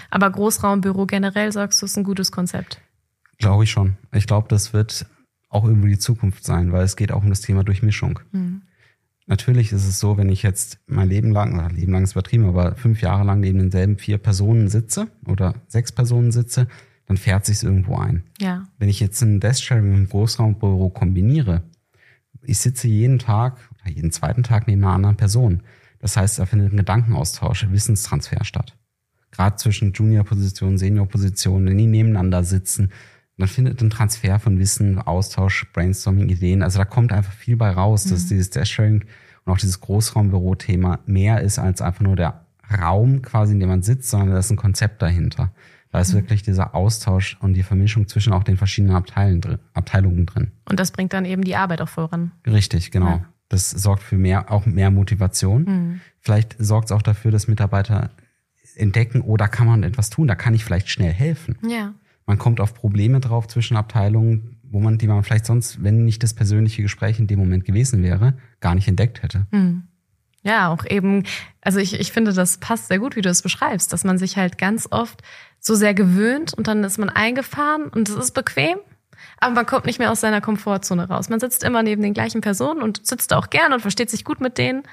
Aber 0.09 0.29
Großraumbüro 0.29 1.05
generell, 1.05 1.51
sagst 1.51 1.81
du, 1.81 1.85
ist 1.85 1.97
ein 1.97 2.03
gutes 2.03 2.31
Konzept? 2.31 2.81
Glaube 3.39 3.63
ich 3.63 3.71
schon. 3.71 3.97
Ich 4.13 4.27
glaube, 4.27 4.47
das 4.47 4.73
wird 4.73 5.05
auch 5.49 5.65
irgendwie 5.65 5.89
die 5.89 5.99
Zukunft 5.99 6.43
sein, 6.43 6.71
weil 6.71 6.83
es 6.83 6.95
geht 6.95 7.11
auch 7.11 7.23
um 7.23 7.29
das 7.29 7.41
Thema 7.41 7.63
Durchmischung. 7.63 8.19
Mhm. 8.31 8.61
Natürlich 9.27 9.71
ist 9.71 9.87
es 9.87 9.99
so, 9.99 10.17
wenn 10.17 10.29
ich 10.29 10.43
jetzt 10.43 10.79
mein 10.85 11.09
Leben 11.09 11.31
lang, 11.31 11.57
oder 11.57 11.69
Leben 11.69 11.93
lang 11.93 12.03
ist 12.03 12.11
übertrieben, 12.11 12.45
aber 12.45 12.75
fünf 12.75 13.01
Jahre 13.01 13.23
lang 13.23 13.39
neben 13.39 13.57
denselben 13.57 13.97
vier 13.97 14.19
Personen 14.19 14.67
sitze 14.67 15.07
oder 15.25 15.55
sechs 15.67 15.91
Personen 15.91 16.31
sitze, 16.31 16.67
dann 17.07 17.17
fährt 17.17 17.45
sich 17.45 17.63
irgendwo 17.63 17.97
ein. 17.97 18.23
Ja. 18.39 18.67
Wenn 18.77 18.89
ich 18.89 18.99
jetzt 18.99 19.21
ein 19.21 19.39
Desk-Sharing 19.39 19.83
mit 19.83 19.95
einem 19.95 20.09
Großraumbüro 20.09 20.89
kombiniere, 20.89 21.63
ich 22.41 22.57
sitze 22.59 22.87
jeden 22.87 23.19
Tag 23.19 23.57
oder 23.81 23.91
jeden 23.91 24.11
zweiten 24.11 24.43
Tag 24.43 24.67
neben 24.67 24.83
einer 24.83 24.93
anderen 24.93 25.17
Person. 25.17 25.63
Das 25.99 26.17
heißt, 26.17 26.39
da 26.39 26.45
findet 26.45 26.73
ein 26.73 26.77
Gedankenaustausch, 26.77 27.63
ein 27.63 27.73
Wissenstransfer 27.73 28.43
statt. 28.43 28.75
Gerade 29.31 29.55
zwischen 29.55 29.91
Junior-Positionen, 29.93 30.77
Senior-Positionen, 30.77 31.67
wenn 31.67 31.77
die 31.77 31.87
nebeneinander 31.87 32.43
sitzen, 32.43 32.91
dann 33.37 33.47
findet 33.47 33.81
ein 33.81 33.89
Transfer 33.89 34.39
von 34.39 34.59
Wissen, 34.59 34.99
Austausch, 34.99 35.67
Brainstorming, 35.73 36.29
Ideen. 36.29 36.63
Also 36.63 36.79
da 36.79 36.85
kommt 36.85 37.11
einfach 37.11 37.33
viel 37.33 37.57
bei 37.57 37.69
raus, 37.69 38.05
mhm. 38.05 38.09
dass 38.11 38.27
dieses 38.27 38.49
Desk-Sharing 38.51 39.03
und 39.45 39.53
auch 39.53 39.57
dieses 39.57 39.81
Großraumbüro-Thema 39.81 40.99
mehr 41.05 41.41
ist 41.41 41.59
als 41.59 41.81
einfach 41.81 42.01
nur 42.01 42.15
der 42.15 42.45
Raum 42.81 43.21
quasi, 43.21 43.53
in 43.53 43.59
dem 43.59 43.69
man 43.69 43.83
sitzt, 43.83 44.09
sondern 44.09 44.31
da 44.31 44.39
ist 44.39 44.51
ein 44.51 44.57
Konzept 44.57 45.01
dahinter. 45.01 45.51
Da 45.95 46.01
ist 46.01 46.11
mhm. 46.11 46.17
wirklich 46.17 46.43
dieser 46.43 46.75
Austausch 46.75 47.37
und 47.39 47.53
die 47.53 47.63
Vermischung 47.63 48.09
zwischen 48.09 48.33
auch 48.33 48.43
den 48.43 48.57
verschiedenen 48.57 48.97
Abteilen 48.97 49.39
drin, 49.39 49.59
Abteilungen 49.73 50.25
drin. 50.25 50.51
Und 50.69 50.77
das 50.77 50.91
bringt 50.91 51.13
dann 51.13 51.23
eben 51.23 51.45
die 51.45 51.55
Arbeit 51.55 51.79
auch 51.79 51.87
voran. 51.87 52.33
Richtig, 52.45 52.91
genau. 52.91 53.05
Ja. 53.05 53.25
Das 53.47 53.69
sorgt 53.69 54.03
für 54.03 54.17
mehr, 54.17 54.51
auch 54.51 54.65
mehr 54.65 54.91
Motivation. 54.91 55.63
Mhm. 55.63 56.01
Vielleicht 56.19 56.57
sorgt 56.59 56.87
es 56.87 56.91
auch 56.91 57.01
dafür, 57.01 57.31
dass 57.31 57.47
Mitarbeiter 57.47 58.09
entdecken, 58.75 59.21
oh, 59.21 59.37
da 59.37 59.47
kann 59.47 59.67
man 59.67 59.83
etwas 59.83 60.09
tun, 60.09 60.27
da 60.27 60.35
kann 60.35 60.53
ich 60.53 60.65
vielleicht 60.65 60.89
schnell 60.89 61.13
helfen. 61.13 61.57
Ja. 61.65 61.93
Man 62.25 62.39
kommt 62.39 62.59
auf 62.59 62.73
Probleme 62.73 63.21
drauf 63.21 63.47
zwischen 63.47 63.77
Abteilungen, 63.77 64.57
wo 64.63 64.81
man, 64.81 64.97
die 64.97 65.07
man 65.07 65.23
vielleicht 65.23 65.45
sonst, 65.45 65.81
wenn 65.81 66.03
nicht 66.03 66.23
das 66.23 66.33
persönliche 66.33 66.81
Gespräch 66.81 67.19
in 67.19 67.27
dem 67.27 67.39
Moment 67.39 67.63
gewesen 67.63 68.03
wäre, 68.03 68.33
gar 68.59 68.75
nicht 68.75 68.89
entdeckt 68.89 69.23
hätte. 69.23 69.47
Mhm. 69.51 69.83
Ja, 70.45 70.69
auch 70.71 70.85
eben, 70.85 71.23
also 71.61 71.79
ich, 71.79 71.99
ich 71.99 72.11
finde, 72.11 72.31
das 72.31 72.59
passt 72.59 72.87
sehr 72.87 72.99
gut, 72.99 73.15
wie 73.15 73.23
du 73.23 73.29
es 73.29 73.41
beschreibst, 73.41 73.91
dass 73.91 74.03
man 74.03 74.19
sich 74.19 74.37
halt 74.37 74.59
ganz 74.59 74.87
oft 74.91 75.21
so 75.59 75.73
sehr 75.73 75.95
gewöhnt 75.95 76.53
und 76.53 76.67
dann 76.67 76.83
ist 76.83 76.99
man 76.99 77.09
eingefahren 77.09 77.85
und 77.87 78.07
es 78.07 78.15
ist 78.15 78.31
bequem, 78.35 78.77
aber 79.39 79.55
man 79.55 79.65
kommt 79.65 79.87
nicht 79.87 79.97
mehr 79.97 80.11
aus 80.11 80.21
seiner 80.21 80.41
Komfortzone 80.41 81.07
raus. 81.07 81.29
Man 81.29 81.39
sitzt 81.39 81.63
immer 81.63 81.81
neben 81.81 82.03
den 82.03 82.13
gleichen 82.13 82.41
Personen 82.41 82.83
und 82.83 83.07
sitzt 83.07 83.33
auch 83.33 83.49
gern 83.49 83.73
und 83.73 83.79
versteht 83.79 84.11
sich 84.11 84.23
gut 84.23 84.39
mit 84.39 84.59
denen. 84.59 84.83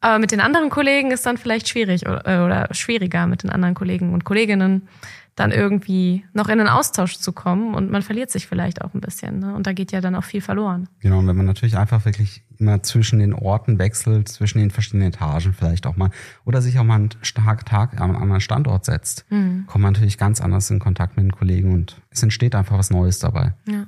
Aber 0.00 0.18
mit 0.18 0.32
den 0.32 0.40
anderen 0.40 0.68
Kollegen 0.68 1.12
ist 1.12 1.24
dann 1.26 1.38
vielleicht 1.38 1.68
schwierig 1.68 2.08
oder, 2.08 2.44
oder 2.44 2.68
schwieriger 2.72 3.28
mit 3.28 3.44
den 3.44 3.50
anderen 3.50 3.76
Kollegen 3.76 4.12
und 4.12 4.24
Kolleginnen 4.24 4.88
dann 5.34 5.50
irgendwie 5.50 6.24
noch 6.34 6.48
in 6.48 6.58
den 6.58 6.68
Austausch 6.68 7.16
zu 7.16 7.32
kommen 7.32 7.74
und 7.74 7.90
man 7.90 8.02
verliert 8.02 8.30
sich 8.30 8.46
vielleicht 8.46 8.82
auch 8.82 8.92
ein 8.92 9.00
bisschen. 9.00 9.38
Ne? 9.38 9.54
Und 9.54 9.66
da 9.66 9.72
geht 9.72 9.90
ja 9.90 10.00
dann 10.00 10.14
auch 10.14 10.24
viel 10.24 10.42
verloren. 10.42 10.88
Genau, 11.00 11.20
und 11.20 11.26
wenn 11.26 11.36
man 11.36 11.46
natürlich 11.46 11.78
einfach 11.78 12.04
wirklich 12.04 12.42
immer 12.58 12.82
zwischen 12.82 13.18
den 13.18 13.32
Orten 13.32 13.78
wechselt, 13.78 14.28
zwischen 14.28 14.58
den 14.58 14.70
verschiedenen 14.70 15.08
Etagen 15.08 15.54
vielleicht 15.54 15.86
auch 15.86 15.96
mal 15.96 16.10
oder 16.44 16.60
sich 16.60 16.78
auch 16.78 16.84
mal 16.84 16.96
einen 16.96 17.10
Tag, 17.10 17.64
Tag 17.64 17.94
an 17.94 18.10
einen 18.10 18.22
anderen 18.22 18.40
Standort 18.40 18.84
setzt, 18.84 19.24
mhm. 19.30 19.64
kommt 19.66 19.82
man 19.82 19.94
natürlich 19.94 20.18
ganz 20.18 20.40
anders 20.40 20.70
in 20.70 20.78
Kontakt 20.78 21.16
mit 21.16 21.24
den 21.24 21.32
Kollegen 21.32 21.72
und 21.72 22.00
es 22.10 22.22
entsteht 22.22 22.54
einfach 22.54 22.76
was 22.76 22.90
Neues 22.90 23.18
dabei. 23.18 23.54
Ja. 23.66 23.86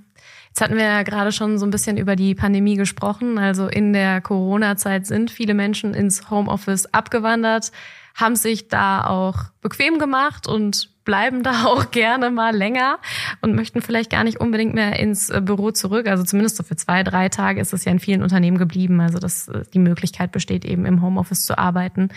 Jetzt 0.48 0.60
hatten 0.60 0.76
wir 0.76 0.84
ja 0.84 1.02
gerade 1.02 1.32
schon 1.32 1.58
so 1.58 1.66
ein 1.66 1.72
bisschen 1.72 1.96
über 1.96 2.14
die 2.14 2.36
Pandemie 2.36 2.76
gesprochen. 2.76 3.38
Also 3.38 3.66
in 3.66 3.92
der 3.92 4.20
Corona-Zeit 4.20 5.04
sind 5.04 5.32
viele 5.32 5.52
Menschen 5.52 5.94
ins 5.94 6.30
Homeoffice 6.30 6.86
abgewandert, 6.86 7.72
haben 8.14 8.36
sich 8.36 8.68
da 8.68 9.06
auch 9.06 9.50
bequem 9.60 9.98
gemacht 9.98 10.46
und 10.46 10.94
bleiben 11.04 11.42
da 11.42 11.64
auch 11.66 11.90
gerne 11.90 12.30
mal 12.30 12.54
länger 12.54 12.98
und 13.40 13.54
möchten 13.54 13.82
vielleicht 13.82 14.10
gar 14.10 14.24
nicht 14.24 14.40
unbedingt 14.40 14.74
mehr 14.74 14.98
ins 14.98 15.30
äh, 15.30 15.40
Büro 15.40 15.70
zurück. 15.70 16.06
Also 16.06 16.24
zumindest 16.24 16.56
so 16.56 16.62
für 16.62 16.76
zwei, 16.76 17.02
drei 17.02 17.28
Tage 17.28 17.60
ist 17.60 17.72
es 17.72 17.84
ja 17.84 17.92
in 17.92 17.98
vielen 17.98 18.22
Unternehmen 18.22 18.58
geblieben. 18.58 19.00
Also 19.00 19.18
dass 19.18 19.48
äh, 19.48 19.64
die 19.74 19.78
Möglichkeit 19.78 20.32
besteht, 20.32 20.64
eben 20.64 20.86
im 20.86 21.02
Homeoffice 21.02 21.44
zu 21.44 21.58
arbeiten. 21.58 22.08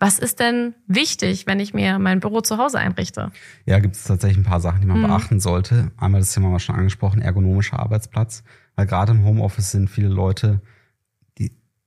Was 0.00 0.18
ist 0.18 0.40
denn 0.40 0.74
wichtig, 0.86 1.46
wenn 1.46 1.60
ich 1.60 1.72
mir 1.72 1.98
mein 1.98 2.20
Büro 2.20 2.40
zu 2.40 2.58
Hause 2.58 2.78
einrichte? 2.78 3.30
Ja, 3.64 3.78
gibt 3.78 3.94
es 3.94 4.04
tatsächlich 4.04 4.38
ein 4.38 4.44
paar 4.44 4.60
Sachen, 4.60 4.80
die 4.80 4.86
man 4.86 4.98
mhm. 4.98 5.06
beachten 5.06 5.40
sollte. 5.40 5.92
Einmal 5.96 6.20
das 6.20 6.34
Thema 6.34 6.50
wir 6.50 6.58
schon 6.58 6.74
angesprochen, 6.74 7.22
ergonomischer 7.22 7.78
Arbeitsplatz. 7.78 8.42
Weil 8.76 8.86
gerade 8.86 9.12
im 9.12 9.24
Homeoffice 9.24 9.70
sind 9.70 9.88
viele 9.88 10.08
Leute 10.08 10.60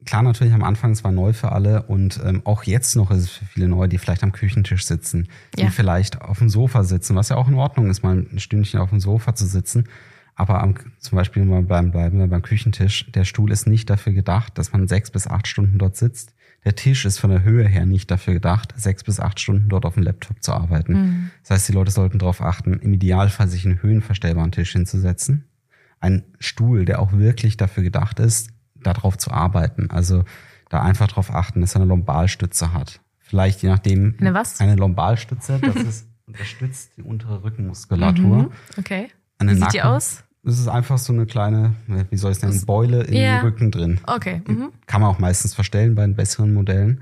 klar, 0.05 0.23
natürlich 0.23 0.53
am 0.53 0.63
Anfang, 0.63 0.91
es 0.91 1.03
war 1.03 1.11
neu 1.11 1.33
für 1.33 1.51
alle 1.51 1.83
und 1.83 2.19
ähm, 2.23 2.41
auch 2.45 2.63
jetzt 2.63 2.95
noch 2.95 3.11
ist 3.11 3.23
es 3.23 3.29
für 3.29 3.45
viele 3.45 3.67
neu, 3.67 3.87
die 3.87 3.97
vielleicht 3.97 4.23
am 4.23 4.31
Küchentisch 4.31 4.85
sitzen, 4.85 5.27
die 5.57 5.63
ja. 5.63 5.69
vielleicht 5.69 6.21
auf 6.21 6.39
dem 6.39 6.49
Sofa 6.49 6.83
sitzen, 6.83 7.15
was 7.15 7.29
ja 7.29 7.35
auch 7.35 7.47
in 7.47 7.55
Ordnung 7.55 7.89
ist, 7.89 8.03
mal 8.03 8.25
ein 8.31 8.39
Stündchen 8.39 8.79
auf 8.79 8.89
dem 8.89 8.99
Sofa 8.99 9.35
zu 9.35 9.45
sitzen. 9.45 9.87
Aber 10.35 10.61
am, 10.61 10.75
zum 10.99 11.15
Beispiel 11.15 11.43
mal 11.45 11.63
beim, 11.63 11.91
bleiben 11.91 12.19
wir 12.19 12.27
beim 12.27 12.43
Küchentisch, 12.43 13.11
der 13.11 13.25
Stuhl 13.25 13.51
ist 13.51 13.65
nicht 13.65 13.89
dafür 13.89 14.13
gedacht, 14.13 14.57
dass 14.59 14.71
man 14.71 14.87
sechs 14.87 15.09
bis 15.09 15.25
acht 15.25 15.47
Stunden 15.47 15.79
dort 15.79 15.95
sitzt. 15.95 16.35
Der 16.63 16.75
Tisch 16.75 17.05
ist 17.05 17.17
von 17.17 17.31
der 17.31 17.43
Höhe 17.43 17.67
her 17.67 17.85
nicht 17.85 18.11
dafür 18.11 18.35
gedacht, 18.35 18.73
sechs 18.77 19.03
bis 19.03 19.19
acht 19.19 19.39
Stunden 19.39 19.67
dort 19.69 19.85
auf 19.85 19.95
dem 19.95 20.03
Laptop 20.03 20.43
zu 20.43 20.53
arbeiten. 20.53 20.93
Mhm. 20.93 21.31
Das 21.41 21.51
heißt, 21.51 21.69
die 21.69 21.73
Leute 21.73 21.91
sollten 21.91 22.19
darauf 22.19 22.41
achten, 22.41 22.73
im 22.73 22.93
Idealfall 22.93 23.47
sich 23.47 23.65
einen 23.65 23.81
höhenverstellbaren 23.81 24.51
Tisch 24.51 24.73
hinzusetzen. 24.73 25.45
Ein 25.99 26.23
Stuhl, 26.39 26.85
der 26.85 27.01
auch 27.01 27.13
wirklich 27.13 27.57
dafür 27.57 27.83
gedacht 27.83 28.19
ist, 28.19 28.51
darauf 28.83 29.17
zu 29.17 29.31
arbeiten. 29.31 29.89
Also 29.91 30.23
da 30.69 30.81
einfach 30.81 31.07
darauf 31.07 31.33
achten, 31.33 31.61
dass 31.61 31.75
er 31.75 31.81
eine 31.81 31.89
Lombalstütze 31.89 32.73
hat. 32.73 32.99
Vielleicht 33.19 33.61
je 33.61 33.69
nachdem. 33.69 34.15
Eine 34.19 34.33
was? 34.33 34.59
Eine 34.59 34.75
Lombalstütze. 34.75 35.59
Das 35.61 35.75
ist, 35.83 36.07
unterstützt 36.25 36.91
die 36.97 37.03
untere 37.03 37.43
Rückenmuskulatur. 37.43 38.37
Mhm, 38.37 38.51
okay. 38.77 39.09
Eine 39.39 39.51
wie 39.51 39.55
sieht 39.55 39.61
Nacken. 39.61 39.73
die 39.73 39.81
aus? 39.83 40.23
Das 40.43 40.59
ist 40.59 40.69
einfach 40.69 40.97
so 40.97 41.11
eine 41.11 41.25
kleine, 41.25 41.75
wie 42.09 42.15
soll 42.15 42.31
ich 42.31 42.37
es 42.37 42.43
nennen, 42.43 42.65
Beule 42.65 43.03
in 43.03 43.15
yeah. 43.15 43.41
Rücken 43.41 43.69
drin. 43.69 43.99
Okay. 44.07 44.41
Mhm. 44.47 44.69
Kann 44.85 45.01
man 45.01 45.09
auch 45.09 45.19
meistens 45.19 45.53
verstellen 45.53 45.93
bei 45.95 46.03
den 46.03 46.15
besseren 46.15 46.53
Modellen. 46.53 47.01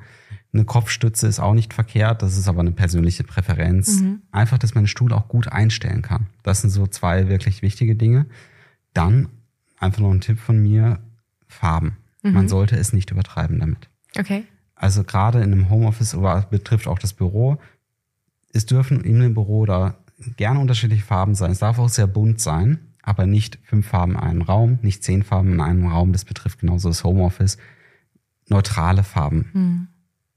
Eine 0.52 0.66
Kopfstütze 0.66 1.28
ist 1.28 1.40
auch 1.40 1.54
nicht 1.54 1.74
verkehrt, 1.74 2.22
das 2.22 2.38
ist 2.38 2.48
aber 2.48 2.62
eine 2.62 2.72
persönliche 2.72 3.24
Präferenz. 3.24 4.00
Mhm. 4.00 4.22
Einfach, 4.32 4.58
dass 4.58 4.74
man 4.74 4.86
den 4.86 4.88
Stuhl 4.88 5.14
auch 5.14 5.28
gut 5.28 5.48
einstellen 5.50 6.02
kann. 6.02 6.28
Das 6.42 6.62
sind 6.62 6.72
so 6.72 6.88
zwei 6.88 7.28
wirklich 7.28 7.62
wichtige 7.62 7.96
Dinge. 7.96 8.26
Dann 8.94 9.30
einfach 9.78 10.00
noch 10.00 10.12
ein 10.12 10.22
Tipp 10.22 10.40
von 10.40 10.58
mir, 10.58 11.00
Farben. 11.56 11.98
Mhm. 12.22 12.34
Man 12.34 12.48
sollte 12.48 12.76
es 12.76 12.94
nicht 12.94 13.12
übertreiben 13.12 13.60
damit. 13.60 13.90
Okay. 14.18 14.46
Also 14.76 15.04
gerade 15.04 15.42
in 15.42 15.52
einem 15.52 15.70
Homeoffice 15.70 16.16
oder 16.16 16.42
betrifft 16.50 16.88
auch 16.88 17.00
das 17.00 17.14
Büro, 17.14 17.58
es 18.56 18.66
dürfen 18.66 19.02
in 19.02 19.20
dem 19.20 19.34
Büro 19.34 19.66
da 19.66 19.96
gerne 20.38 20.60
unterschiedliche 20.60 21.04
Farben 21.04 21.36
sein. 21.36 21.52
Es 21.52 21.60
darf 21.60 21.78
auch 21.78 21.90
sehr 21.90 22.08
bunt 22.08 22.40
sein, 22.40 22.80
aber 23.02 23.26
nicht 23.26 23.60
fünf 23.64 23.88
Farben 23.88 24.14
in 24.14 24.20
einem 24.20 24.42
Raum, 24.42 24.80
nicht 24.82 25.04
zehn 25.04 25.24
Farben 25.24 25.54
in 25.54 25.62
einem 25.62 25.88
Raum. 25.88 26.14
Das 26.14 26.26
betrifft 26.26 26.60
genauso 26.60 26.90
das 26.90 27.04
Homeoffice. 27.04 27.58
Neutrale 28.48 29.04
Farben. 29.04 29.50
Mhm. 29.54 29.88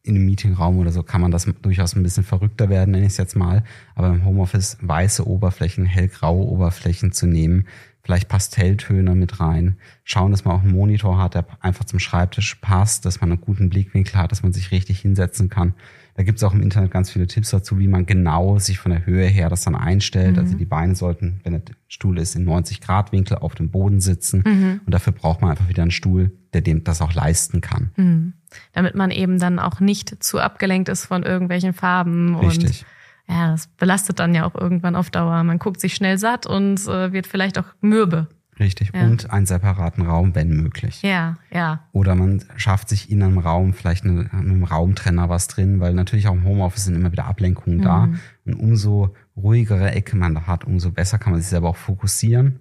In 0.03 0.17
einem 0.17 0.27
Meetingraum 0.27 0.79
oder 0.79 0.91
so 0.91 1.03
kann 1.03 1.21
man 1.21 1.31
das 1.31 1.47
durchaus 1.63 1.95
ein 1.95 2.03
bisschen 2.03 2.25
verrückter 2.25 2.69
werden, 2.69 2.93
nenne 2.93 3.07
ich 3.07 3.13
es 3.13 3.19
jetzt 3.19 3.37
mal. 3.37 3.63
Aber 3.95 4.09
im 4.09 4.25
Homeoffice 4.25 4.79
weiße 4.81 5.27
Oberflächen, 5.27 5.85
hellgraue 5.85 6.47
Oberflächen 6.47 7.13
zu 7.13 7.27
nehmen, 7.27 7.67
vielleicht 8.09 8.29
Pastelltöne 8.31 9.15
mit 9.15 9.39
rein, 9.39 9.77
schauen, 10.03 10.31
dass 10.31 10.47
man 10.47 10.57
auch 10.57 10.63
einen 10.63 10.73
Monitor 10.73 11.19
hat, 11.19 11.35
der 11.35 11.45
einfach 11.61 11.85
zum 11.85 11.99
Schreibtisch 11.99 12.55
passt, 12.55 13.05
dass 13.05 13.21
man 13.21 13.31
einen 13.31 13.43
guten 13.43 13.69
Blickwinkel 13.69 14.19
hat, 14.19 14.33
dass 14.33 14.43
man 14.43 14.55
sich 14.55 14.71
richtig 14.71 15.01
hinsetzen 15.01 15.51
kann. 15.51 15.75
Da 16.15 16.23
gibt 16.23 16.39
es 16.39 16.43
auch 16.43 16.55
im 16.55 16.63
Internet 16.63 16.91
ganz 16.91 17.11
viele 17.11 17.27
Tipps 17.27 17.51
dazu, 17.51 17.79
wie 17.79 17.87
man 17.87 18.07
genau 18.07 18.59
sich 18.59 18.79
von 18.79 18.93
der 18.93 19.05
Höhe 19.05 19.27
her 19.27 19.51
das 19.51 19.65
dann 19.65 19.75
einstellt. 19.75 20.37
Mhm. 20.37 20.39
Also 20.39 20.57
die 20.57 20.65
Beine 20.65 20.95
sollten, 20.95 21.41
wenn 21.45 21.53
der 21.53 21.61
Stuhl 21.87 22.19
ist, 22.19 22.35
in 22.35 22.45
90 22.45 22.81
Grad 22.81 23.13
Winkel 23.13 23.37
auf 23.37 23.55
dem 23.55 23.69
Boden 23.69 24.01
sitzen. 24.01 24.43
Mhm. 24.47 24.81
Und 24.87 24.95
dafür 24.95 25.13
braucht 25.13 25.43
man 25.43 25.51
einfach 25.51 25.69
wieder 25.69 25.83
einen 25.83 25.91
Stuhl, 25.91 26.33
der 26.55 26.63
dem 26.63 26.85
das 26.85 27.03
auch 27.03 27.13
leisten 27.13 27.61
kann. 27.61 27.91
Mhm. 27.97 28.33
Damit 28.73 28.95
man 28.95 29.11
eben 29.11 29.39
dann 29.39 29.59
auch 29.59 29.81
nicht 29.81 30.25
zu 30.25 30.41
abgelenkt 30.41 30.89
ist 30.89 31.05
von 31.05 31.25
irgendwelchen 31.25 31.75
Farben. 31.75 32.37
Richtig. 32.37 32.87
Und 32.87 32.98
ja, 33.29 33.51
das 33.51 33.67
belastet 33.67 34.19
dann 34.19 34.35
ja 34.35 34.45
auch 34.47 34.55
irgendwann 34.55 34.97
auf 34.97 35.11
Dauer. 35.11 35.43
Man 35.45 35.59
guckt 35.59 35.81
sich 35.81 35.95
schnell 35.95 36.19
satt 36.19 36.47
und 36.47 36.81
äh, 36.87 37.13
wird 37.13 37.27
vielleicht 37.27 37.59
auch 37.59 37.67
mürbe. 37.81 38.29
Richtig. 38.59 38.91
Ja. 38.95 39.05
Und 39.05 39.31
einen 39.31 39.47
separaten 39.47 40.05
Raum, 40.05 40.35
wenn 40.35 40.51
möglich. 40.51 41.03
Ja, 41.03 41.37
ja. 41.53 41.81
Oder 41.93 42.15
man 42.15 42.43
schafft 42.57 42.89
sich 42.89 43.11
in 43.11 43.23
einem 43.23 43.39
Raum 43.39 43.73
vielleicht 43.73 44.05
eine, 44.05 44.33
einem 44.33 44.65
Raumtrenner 44.65 45.29
was 45.29 45.47
drin, 45.47 45.79
weil 45.81 45.95
natürlich 45.95 46.27
auch 46.27 46.33
im 46.33 46.45
Homeoffice 46.45 46.87
sind 46.87 46.97
immer 46.97 47.13
wieder 47.13 47.27
Ablenkungen 47.27 47.79
mhm. 47.79 47.83
da. 47.83 48.09
Und 48.47 48.55
umso 48.55 49.15
ruhigere 49.37 49.93
Ecke 49.93 50.17
man 50.17 50.35
da 50.35 50.47
hat, 50.47 50.65
umso 50.65 50.91
besser 50.91 51.19
kann 51.19 51.33
man 51.33 51.41
sich 51.41 51.51
selber 51.51 51.69
auch 51.69 51.77
fokussieren. 51.77 52.61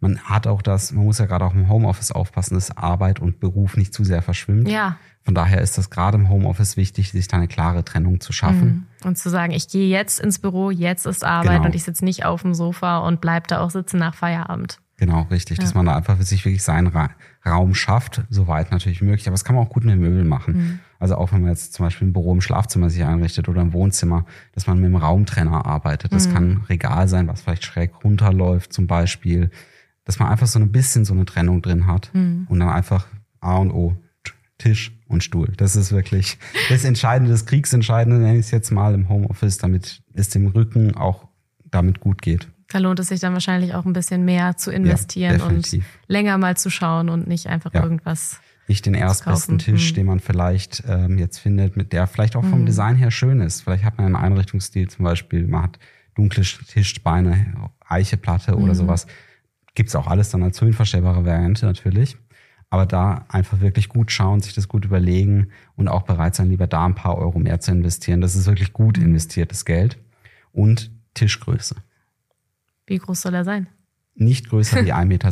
Man 0.00 0.18
hat 0.20 0.46
auch 0.46 0.60
das, 0.60 0.92
man 0.92 1.04
muss 1.06 1.18
ja 1.18 1.26
gerade 1.26 1.44
auch 1.44 1.54
im 1.54 1.68
Homeoffice 1.68 2.12
aufpassen, 2.12 2.54
dass 2.54 2.76
Arbeit 2.76 3.18
und 3.18 3.40
Beruf 3.40 3.76
nicht 3.76 3.94
zu 3.94 4.04
sehr 4.04 4.20
verschwimmt. 4.20 4.68
Ja. 4.68 4.96
Von 5.22 5.34
daher 5.34 5.60
ist 5.60 5.78
das 5.78 5.90
gerade 5.90 6.18
im 6.18 6.28
Homeoffice 6.28 6.76
wichtig, 6.76 7.12
sich 7.12 7.28
da 7.28 7.38
eine 7.38 7.48
klare 7.48 7.84
Trennung 7.84 8.20
zu 8.20 8.32
schaffen. 8.32 8.86
Mhm. 9.02 9.08
Und 9.08 9.18
zu 9.18 9.30
sagen, 9.30 9.52
ich 9.52 9.68
gehe 9.68 9.88
jetzt 9.88 10.20
ins 10.20 10.38
Büro, 10.38 10.70
jetzt 10.70 11.06
ist 11.06 11.24
Arbeit 11.24 11.56
genau. 11.56 11.64
und 11.66 11.74
ich 11.74 11.84
sitze 11.84 12.04
nicht 12.04 12.24
auf 12.24 12.42
dem 12.42 12.54
Sofa 12.54 12.98
und 12.98 13.20
bleib 13.20 13.48
da 13.48 13.60
auch 13.60 13.70
sitzen 13.70 13.98
nach 13.98 14.14
Feierabend. 14.14 14.78
Genau, 14.98 15.22
richtig. 15.30 15.58
Ja. 15.58 15.64
Dass 15.64 15.74
man 15.74 15.86
da 15.86 15.96
einfach 15.96 16.16
für 16.16 16.22
sich 16.22 16.44
wirklich 16.44 16.62
seinen 16.62 16.86
Ra 16.86 17.10
Raum 17.44 17.74
schafft, 17.74 18.22
soweit 18.28 18.72
natürlich 18.72 19.02
möglich. 19.02 19.28
Aber 19.28 19.34
das 19.34 19.44
kann 19.44 19.54
man 19.54 19.66
auch 19.66 19.70
gut 19.70 19.84
mit 19.84 19.96
Möbeln 19.98 20.26
machen. 20.26 20.54
Mhm. 20.56 20.78
Also 20.98 21.16
auch 21.16 21.32
wenn 21.32 21.42
man 21.42 21.50
jetzt 21.50 21.74
zum 21.74 21.86
Beispiel 21.86 22.08
ein 22.08 22.12
Büro 22.12 22.32
im 22.32 22.40
Schlafzimmer 22.40 22.90
sich 22.90 23.04
einrichtet 23.04 23.48
oder 23.48 23.62
im 23.62 23.72
Wohnzimmer, 23.72 24.24
dass 24.52 24.66
man 24.66 24.78
mit 24.78 24.86
einem 24.86 24.96
Raumtrenner 24.96 25.64
arbeitet. 25.64 26.12
Das 26.12 26.28
mhm. 26.28 26.32
kann 26.32 26.64
Regal 26.68 27.06
sein, 27.06 27.28
was 27.28 27.42
vielleicht 27.42 27.64
schräg 27.64 27.92
runterläuft 28.02 28.72
zum 28.72 28.86
Beispiel. 28.88 29.50
Dass 30.06 30.18
man 30.18 30.28
einfach 30.28 30.46
so 30.46 30.58
ein 30.58 30.72
bisschen 30.72 31.04
so 31.04 31.12
eine 31.12 31.26
Trennung 31.26 31.60
drin 31.60 31.86
hat 31.86 32.10
mhm. 32.14 32.46
und 32.48 32.60
dann 32.60 32.70
einfach 32.70 33.06
A 33.40 33.56
und 33.56 33.70
O 33.72 33.98
Tisch 34.58 34.92
und 35.08 35.22
Stuhl. 35.22 35.52
Das 35.56 35.76
ist 35.76 35.92
wirklich 35.92 36.38
das 36.70 36.84
Entscheidende, 36.84 37.30
das 37.30 37.44
Kriegsentscheidende, 37.44 38.18
nenne 38.18 38.38
ich 38.38 38.46
es 38.46 38.50
jetzt 38.50 38.70
mal 38.70 38.94
im 38.94 39.08
Homeoffice, 39.08 39.58
damit 39.58 40.02
es 40.14 40.30
dem 40.30 40.46
Rücken 40.46 40.94
auch 40.94 41.28
damit 41.64 42.00
gut 42.00 42.22
geht. 42.22 42.48
Da 42.68 42.78
lohnt 42.78 42.98
es 42.98 43.08
sich 43.08 43.20
dann 43.20 43.32
wahrscheinlich 43.32 43.74
auch 43.74 43.84
ein 43.84 43.92
bisschen 43.92 44.24
mehr 44.24 44.56
zu 44.56 44.72
investieren 44.72 45.38
ja, 45.38 45.44
und 45.44 45.68
länger 46.08 46.38
mal 46.38 46.56
zu 46.56 46.70
schauen 46.70 47.10
und 47.10 47.28
nicht 47.28 47.46
einfach 47.48 47.72
ja. 47.74 47.82
irgendwas. 47.82 48.40
Nicht 48.66 48.86
den 48.86 48.94
erstbesten 48.94 49.58
Tisch, 49.58 49.88
hm. 49.90 49.94
den 49.94 50.06
man 50.06 50.20
vielleicht 50.20 50.82
ähm, 50.88 51.18
jetzt 51.18 51.38
findet, 51.38 51.76
mit 51.76 51.92
der 51.92 52.08
vielleicht 52.08 52.34
auch 52.34 52.42
vom 52.42 52.60
hm. 52.60 52.66
Design 52.66 52.96
her 52.96 53.12
schön 53.12 53.40
ist. 53.40 53.62
Vielleicht 53.62 53.84
hat 53.84 53.98
man 53.98 54.06
einen 54.06 54.16
Einrichtungsstil 54.16 54.88
zum 54.88 55.04
Beispiel, 55.04 55.46
man 55.46 55.64
hat 55.64 55.78
dunkle 56.16 56.42
Tischbeine, 56.42 57.70
Eicheplatte 57.86 58.56
oder 58.56 58.74
sowas. 58.74 59.06
Gibt's 59.76 59.94
auch 59.94 60.08
alles 60.08 60.30
dann 60.30 60.42
als 60.42 60.60
höhenverstellbare 60.60 61.24
Variante 61.24 61.66
natürlich. 61.66 62.16
Aber 62.70 62.86
da 62.86 63.26
einfach 63.28 63.60
wirklich 63.60 63.88
gut 63.88 64.10
schauen, 64.10 64.40
sich 64.40 64.54
das 64.54 64.66
gut 64.66 64.84
überlegen 64.84 65.50
und 65.76 65.86
auch 65.86 66.02
bereit 66.02 66.34
sein, 66.34 66.48
lieber 66.48 66.66
da 66.66 66.84
ein 66.84 66.96
paar 66.96 67.16
Euro 67.16 67.38
mehr 67.38 67.60
zu 67.60 67.70
investieren. 67.70 68.20
Das 68.20 68.34
ist 68.34 68.46
wirklich 68.46 68.72
gut 68.72 68.98
investiertes 68.98 69.64
Geld. 69.64 69.98
Und 70.50 70.90
Tischgröße. 71.14 71.76
Wie 72.86 72.98
groß 72.98 73.20
soll 73.22 73.34
er 73.34 73.44
sein? 73.44 73.68
Nicht 74.14 74.48
größer 74.48 74.84
wie 74.84 74.92
1,60 74.94 75.04
Meter. 75.04 75.28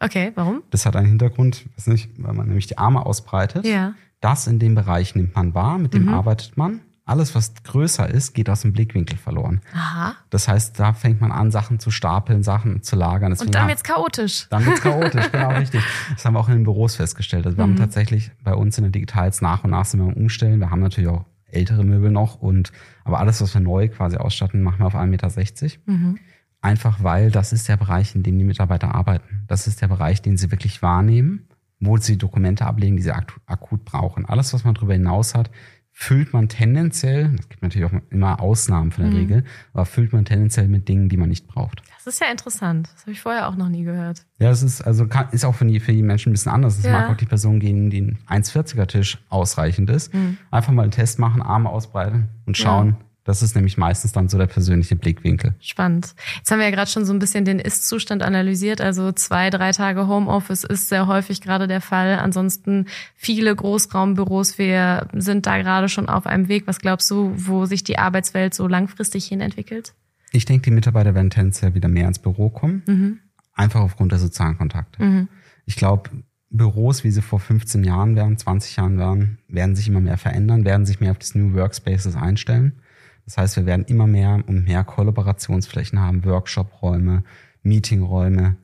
Okay, 0.00 0.32
warum? 0.34 0.62
Das 0.70 0.86
hat 0.86 0.96
einen 0.96 1.08
Hintergrund, 1.08 1.66
weiß 1.76 1.88
nicht, 1.88 2.10
weil 2.16 2.32
man 2.32 2.46
nämlich 2.46 2.66
die 2.66 2.78
Arme 2.78 3.04
ausbreitet. 3.04 3.66
Ja. 3.66 3.90
Mhm. 3.90 3.94
Das 4.20 4.46
in 4.46 4.58
dem 4.58 4.74
Bereich 4.74 5.14
nimmt 5.14 5.34
man 5.36 5.52
wahr, 5.52 5.78
mit 5.78 5.92
dem 5.92 6.08
arbeitet 6.08 6.56
man. 6.56 6.80
Alles, 7.06 7.34
was 7.34 7.52
größer 7.64 8.08
ist, 8.08 8.32
geht 8.32 8.48
aus 8.48 8.62
dem 8.62 8.72
Blickwinkel 8.72 9.18
verloren. 9.18 9.60
Aha. 9.74 10.14
Das 10.30 10.48
heißt, 10.48 10.80
da 10.80 10.94
fängt 10.94 11.20
man 11.20 11.32
an, 11.32 11.50
Sachen 11.50 11.78
zu 11.78 11.90
stapeln, 11.90 12.42
Sachen 12.42 12.82
zu 12.82 12.96
lagern. 12.96 13.30
Deswegen 13.30 13.48
Und 13.48 13.54
dann 13.54 13.68
wird's 13.68 13.82
chaotisch. 13.84 14.46
dann 14.48 14.64
wird's 14.64 14.80
chaotisch, 14.80 15.30
genau 15.30 15.50
richtig. 15.58 15.82
Das 16.14 16.24
haben 16.24 16.32
wir 16.34 16.40
auch 16.40 16.48
in 16.48 16.54
den 16.54 16.64
Büros 16.64 16.96
festgestellt. 16.96 17.44
Also 17.44 17.58
wir 17.58 17.66
Mhm. 17.66 17.72
haben 17.72 17.76
tatsächlich 17.78 18.30
bei 18.42 18.54
uns 18.54 18.78
in 18.78 18.84
der 18.84 18.90
Digitals 18.90 19.42
nach 19.42 19.64
und 19.64 19.70
nach 19.70 19.84
sind 19.84 20.00
wir 20.00 20.06
am 20.06 20.14
Umstellen. 20.14 20.60
Wir 20.60 20.70
haben 20.70 20.80
natürlich 20.80 21.10
auch 21.10 21.26
ältere 21.46 21.84
Möbel 21.84 22.10
noch 22.10 22.36
und 22.36 22.72
aber 23.04 23.18
alles, 23.20 23.40
was 23.42 23.52
wir 23.52 23.60
neu 23.60 23.88
quasi 23.88 24.16
ausstatten, 24.16 24.62
machen 24.62 24.78
wir 24.78 24.86
auf 24.86 24.94
1,60 24.96 25.62
Meter. 25.62 25.78
Mhm. 25.86 26.18
Einfach 26.62 27.02
weil 27.02 27.30
das 27.30 27.52
ist 27.52 27.68
der 27.68 27.76
Bereich, 27.76 28.14
in 28.14 28.22
dem 28.22 28.38
die 28.38 28.44
Mitarbeiter 28.44 28.94
arbeiten. 28.94 29.44
Das 29.46 29.66
ist 29.66 29.82
der 29.82 29.88
Bereich, 29.88 30.22
den 30.22 30.38
sie 30.38 30.50
wirklich 30.50 30.80
wahrnehmen, 30.80 31.46
wo 31.80 31.98
sie 31.98 32.16
Dokumente 32.16 32.64
ablegen, 32.64 32.96
die 32.96 33.02
sie 33.02 33.12
akut 33.12 33.84
brauchen. 33.84 34.24
Alles, 34.24 34.54
was 34.54 34.64
man 34.64 34.72
darüber 34.72 34.94
hinaus 34.94 35.34
hat, 35.34 35.50
füllt 35.96 36.32
man 36.32 36.48
tendenziell, 36.48 37.30
es 37.38 37.48
gibt 37.48 37.62
natürlich 37.62 37.86
auch 37.88 37.96
immer 38.10 38.40
Ausnahmen 38.40 38.90
von 38.90 39.04
der 39.04 39.12
Mhm. 39.12 39.18
Regel, 39.18 39.44
aber 39.72 39.86
füllt 39.86 40.12
man 40.12 40.24
tendenziell 40.24 40.66
mit 40.66 40.88
Dingen, 40.88 41.08
die 41.08 41.16
man 41.16 41.28
nicht 41.28 41.46
braucht. 41.46 41.82
Das 41.96 42.12
ist 42.14 42.20
ja 42.20 42.26
interessant. 42.30 42.90
Das 42.92 43.02
habe 43.02 43.12
ich 43.12 43.20
vorher 43.20 43.48
auch 43.48 43.54
noch 43.56 43.68
nie 43.68 43.84
gehört. 43.84 44.26
Ja, 44.40 44.50
es 44.50 44.62
ist, 44.64 44.82
also 44.82 45.06
kann, 45.06 45.28
ist 45.30 45.44
auch 45.44 45.54
für 45.54 45.64
die, 45.64 45.78
für 45.80 45.92
die 45.92 46.02
Menschen 46.02 46.30
ein 46.30 46.32
bisschen 46.32 46.52
anders. 46.52 46.78
Es 46.78 46.84
Ja. 46.84 46.92
mag 46.92 47.10
auch 47.10 47.16
die 47.16 47.26
Person 47.26 47.60
gehen, 47.60 47.90
die 47.90 48.02
ein 48.02 48.18
1,40er 48.42 48.86
Tisch 48.88 49.18
ausreichend 49.30 49.88
ist. 49.88 50.12
Mhm. 50.12 50.36
Einfach 50.50 50.72
mal 50.72 50.82
einen 50.82 50.90
Test 50.90 51.18
machen, 51.20 51.40
Arme 51.40 51.70
ausbreiten 51.70 52.28
und 52.44 52.56
schauen. 52.58 52.96
Das 53.24 53.42
ist 53.42 53.54
nämlich 53.54 53.78
meistens 53.78 54.12
dann 54.12 54.28
so 54.28 54.36
der 54.36 54.46
persönliche 54.46 54.96
Blickwinkel. 54.96 55.54
Spannend. 55.58 56.14
Jetzt 56.36 56.50
haben 56.50 56.58
wir 56.58 56.66
ja 56.66 56.70
gerade 56.70 56.90
schon 56.90 57.06
so 57.06 57.12
ein 57.14 57.18
bisschen 57.18 57.46
den 57.46 57.58
Ist-Zustand 57.58 58.22
analysiert. 58.22 58.82
Also 58.82 59.12
zwei, 59.12 59.48
drei 59.48 59.72
Tage 59.72 60.06
Homeoffice 60.06 60.64
ist 60.64 60.90
sehr 60.90 61.06
häufig 61.06 61.40
gerade 61.40 61.66
der 61.66 61.80
Fall. 61.80 62.18
Ansonsten 62.18 62.86
viele 63.16 63.56
Großraumbüros. 63.56 64.58
Wir 64.58 65.08
sind 65.14 65.46
da 65.46 65.56
gerade 65.56 65.88
schon 65.88 66.08
auf 66.08 66.26
einem 66.26 66.48
Weg. 66.48 66.66
Was 66.66 66.80
glaubst 66.80 67.10
du, 67.10 67.32
wo 67.34 67.64
sich 67.64 67.82
die 67.82 67.98
Arbeitswelt 67.98 68.52
so 68.52 68.68
langfristig 68.68 69.24
hin 69.24 69.40
entwickelt? 69.40 69.94
Ich 70.32 70.44
denke, 70.44 70.64
die 70.64 70.74
Mitarbeiter 70.74 71.14
werden 71.14 71.30
tendenziell 71.30 71.74
wieder 71.74 71.88
mehr 71.88 72.08
ins 72.08 72.18
Büro 72.18 72.50
kommen. 72.50 72.82
Mhm. 72.86 73.18
Einfach 73.54 73.80
aufgrund 73.80 74.12
der 74.12 74.18
sozialen 74.18 74.58
Kontakte. 74.58 75.28
Ich 75.64 75.76
glaube, 75.76 76.10
Büros, 76.50 77.04
wie 77.04 77.10
sie 77.10 77.22
vor 77.22 77.40
15 77.40 77.84
Jahren 77.84 78.16
waren, 78.16 78.36
20 78.36 78.76
Jahren 78.76 78.98
waren, 78.98 79.38
werden 79.48 79.74
sich 79.74 79.88
immer 79.88 80.00
mehr 80.00 80.18
verändern, 80.18 80.64
werden 80.64 80.86
sich 80.86 81.00
mehr 81.00 81.10
auf 81.10 81.18
das 81.18 81.34
New 81.34 81.54
Workspaces 81.54 82.16
einstellen. 82.16 82.80
Das 83.24 83.38
heißt, 83.38 83.56
wir 83.56 83.66
werden 83.66 83.84
immer 83.86 84.06
mehr 84.06 84.42
und 84.46 84.64
mehr 84.64 84.84
Kollaborationsflächen 84.84 85.98
haben, 86.00 86.24
Workshop-Räume, 86.24 87.24
Meeting-Räume, 87.62 88.56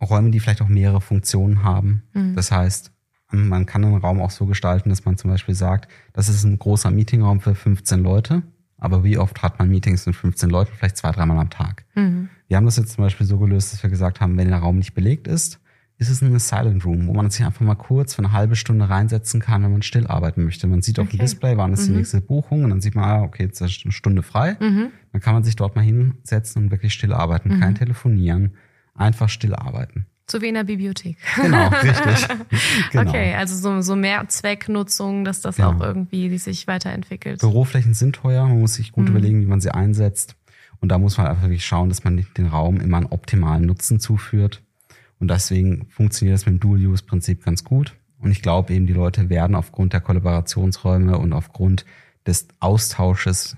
Räume, 0.00 0.30
die 0.30 0.40
vielleicht 0.40 0.62
auch 0.62 0.68
mehrere 0.68 1.00
Funktionen 1.00 1.62
haben. 1.62 2.02
Das 2.34 2.50
heißt, 2.50 2.92
man 3.30 3.66
kann 3.66 3.84
einen 3.84 3.96
Raum 3.96 4.20
auch 4.20 4.30
so 4.30 4.46
gestalten, 4.46 4.88
dass 4.88 5.04
man 5.04 5.16
zum 5.16 5.30
Beispiel 5.30 5.54
sagt, 5.54 5.88
das 6.12 6.28
ist 6.28 6.44
ein 6.44 6.58
großer 6.58 6.90
Meetingraum 6.90 7.40
für 7.40 7.54
15 7.54 8.02
Leute, 8.02 8.42
aber 8.78 9.04
wie 9.04 9.18
oft 9.18 9.42
hat 9.42 9.58
man 9.58 9.68
Meetings 9.68 10.06
mit 10.06 10.16
15 10.16 10.50
Leuten? 10.50 10.72
Vielleicht 10.76 10.96
zwei, 10.96 11.10
dreimal 11.10 11.38
am 11.38 11.50
Tag. 11.50 11.84
Wir 12.46 12.56
haben 12.56 12.64
das 12.64 12.76
jetzt 12.76 12.92
zum 12.92 13.04
Beispiel 13.04 13.26
so 13.26 13.38
gelöst, 13.38 13.72
dass 13.72 13.82
wir 13.82 13.90
gesagt 13.90 14.20
haben, 14.20 14.36
wenn 14.38 14.48
der 14.48 14.58
Raum 14.58 14.78
nicht 14.78 14.94
belegt 14.94 15.28
ist, 15.28 15.60
ist 15.98 16.08
es 16.10 16.22
eine 16.22 16.38
Silent 16.38 16.84
Room, 16.84 17.08
wo 17.08 17.12
man 17.12 17.28
sich 17.30 17.44
einfach 17.44 17.60
mal 17.62 17.74
kurz 17.74 18.14
für 18.14 18.22
eine 18.22 18.32
halbe 18.32 18.54
Stunde 18.54 18.88
reinsetzen 18.88 19.40
kann, 19.40 19.62
wenn 19.64 19.72
man 19.72 19.82
still 19.82 20.06
arbeiten 20.06 20.44
möchte. 20.44 20.66
Man 20.68 20.80
sieht 20.80 20.98
auf 21.00 21.08
dem 21.08 21.14
Okay. 21.16 21.18
Display, 21.24 21.56
wann 21.56 21.72
ist 21.72 21.88
die 21.88 21.92
nächste 21.92 22.20
Buchung 22.20 22.62
und 22.64 22.70
dann 22.70 22.80
sieht 22.80 22.94
man, 22.94 23.04
ah, 23.04 23.22
okay, 23.22 23.42
jetzt 23.44 23.60
ist 23.60 23.80
eine 23.84 23.90
Stunde 23.92 24.22
frei. 24.22 24.56
Dann 24.60 25.20
kann 25.20 25.34
man 25.34 25.42
sich 25.42 25.56
dort 25.56 25.74
mal 25.74 25.82
hinsetzen 25.82 26.64
und 26.64 26.70
wirklich 26.70 26.92
still 26.92 27.12
arbeiten, 27.12 27.58
kein 27.58 27.74
Telefonieren, 27.74 28.54
einfach 28.94 29.28
still 29.28 29.54
arbeiten. 29.54 30.06
So 30.30 30.42
wie 30.42 30.48
in 30.48 30.54
der 30.54 30.64
Bibliothek. 30.64 31.16
Genau, 31.36 31.68
richtig. 31.68 32.28
genau. 32.92 33.08
Okay, 33.10 33.34
also 33.34 33.56
so, 33.56 33.80
so 33.80 33.96
mehr 33.96 34.28
Zwecknutzung, 34.28 35.24
dass 35.24 35.40
das 35.40 35.56
Genau. 35.56 35.70
auch 35.72 35.80
irgendwie 35.80 36.36
sich 36.38 36.66
weiterentwickelt. 36.66 37.40
Büroflächen 37.40 37.94
sind 37.94 38.14
teuer, 38.16 38.46
man 38.46 38.60
muss 38.60 38.74
sich 38.74 38.92
gut 38.92 39.08
überlegen, 39.08 39.40
wie 39.40 39.46
man 39.46 39.60
sie 39.60 39.70
einsetzt. 39.70 40.36
Und 40.80 40.90
da 40.90 40.98
muss 40.98 41.16
man 41.18 41.26
einfach 41.26 41.42
wirklich 41.44 41.64
schauen, 41.64 41.88
dass 41.88 42.04
man 42.04 42.24
den 42.36 42.46
Raum 42.46 42.78
immer 42.80 42.98
einen 42.98 43.06
optimalen 43.06 43.64
Nutzen 43.64 43.98
zuführt. 44.00 44.62
Und 45.20 45.28
deswegen 45.30 45.86
funktioniert 45.90 46.34
das 46.36 46.46
mit 46.46 46.54
dem 46.54 46.60
Dual-Use-Prinzip 46.60 47.44
ganz 47.44 47.64
gut. 47.64 47.96
Und 48.20 48.30
ich 48.30 48.42
glaube 48.42 48.72
eben, 48.74 48.86
die 48.86 48.92
Leute 48.92 49.28
werden 49.30 49.54
aufgrund 49.56 49.92
der 49.92 50.00
Kollaborationsräume 50.00 51.18
und 51.18 51.32
aufgrund 51.32 51.84
des 52.26 52.48
Austausches 52.60 53.56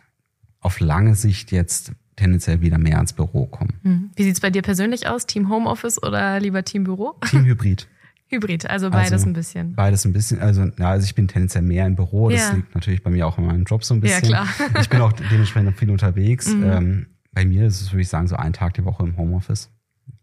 auf 0.61 0.81
lange 0.81 1.15
Sicht 1.15 1.53
jetzt 1.53 1.93
tendenziell 2.17 2.61
wieder 2.61 2.77
mehr 2.79 3.01
ins 3.01 3.13
Büro 3.15 3.47
kommen. 3.47 3.79
Hm. 3.83 4.11
Wie 4.15 4.23
sieht's 4.25 4.41
bei 4.41 4.51
dir 4.51 4.63
persönlich 4.63 5.09
aus? 5.09 5.27
Team 5.27 5.49
Homeoffice 5.49 6.03
oder 6.03 6.39
lieber 6.41 6.63
Team 6.65 6.85
Büro? 6.85 7.15
Team 7.31 7.45
Hybrid. 7.45 7.89
Hybrid, 8.29 8.69
also 8.71 8.91
beides 8.91 9.13
Also, 9.13 9.27
ein 9.27 9.33
bisschen. 9.33 9.75
Beides 9.75 10.05
ein 10.05 10.13
bisschen, 10.13 10.39
also 10.39 10.67
ja, 10.79 10.91
also 10.91 11.05
ich 11.05 11.15
bin 11.17 11.27
tendenziell 11.27 11.65
mehr 11.65 11.87
im 11.87 11.97
Büro. 11.97 12.29
Das 12.31 12.41
Ja. 12.41 12.53
liegt 12.53 12.75
natürlich 12.75 13.03
bei 13.03 13.11
mir 13.11 13.27
auch 13.27 13.39
in 13.39 13.47
meinem 13.47 13.65
Job 13.65 13.83
so 13.83 13.95
ein 13.95 13.97
Ja, 13.97 14.03
bisschen. 14.21 14.29
klar. 14.29 14.45
Mhm. 14.45 14.77
Ich 14.81 14.89
bin 14.89 15.01
auch 15.01 15.13
dementsprechend 15.33 15.77
viel 15.79 15.91
unterwegs. 15.91 16.47
Ähm, 16.49 17.07
bei 17.33 17.45
mir 17.45 17.67
ist 17.67 17.81
es, 17.81 17.93
würde 17.93 18.03
ich 18.03 18.09
sagen, 18.09 18.29
so 18.29 18.37
ein 18.37 18.53
Tag 18.53 18.75
die 18.75 18.85
Woche 18.85 19.03
im 19.03 19.17
Homeoffice. 19.17 19.71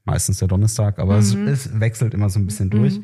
Meistens 0.07 0.39
der 0.39 0.47
Donnerstag, 0.47 0.99
aber 0.99 1.17
es, 1.17 1.35
Mhm. 1.35 1.47
es 1.47 1.79
wechselt 1.79 2.13
immer 2.13 2.29
so 2.29 2.39
ein 2.39 2.45
bisschen 2.45 2.69
durch. 2.69 2.99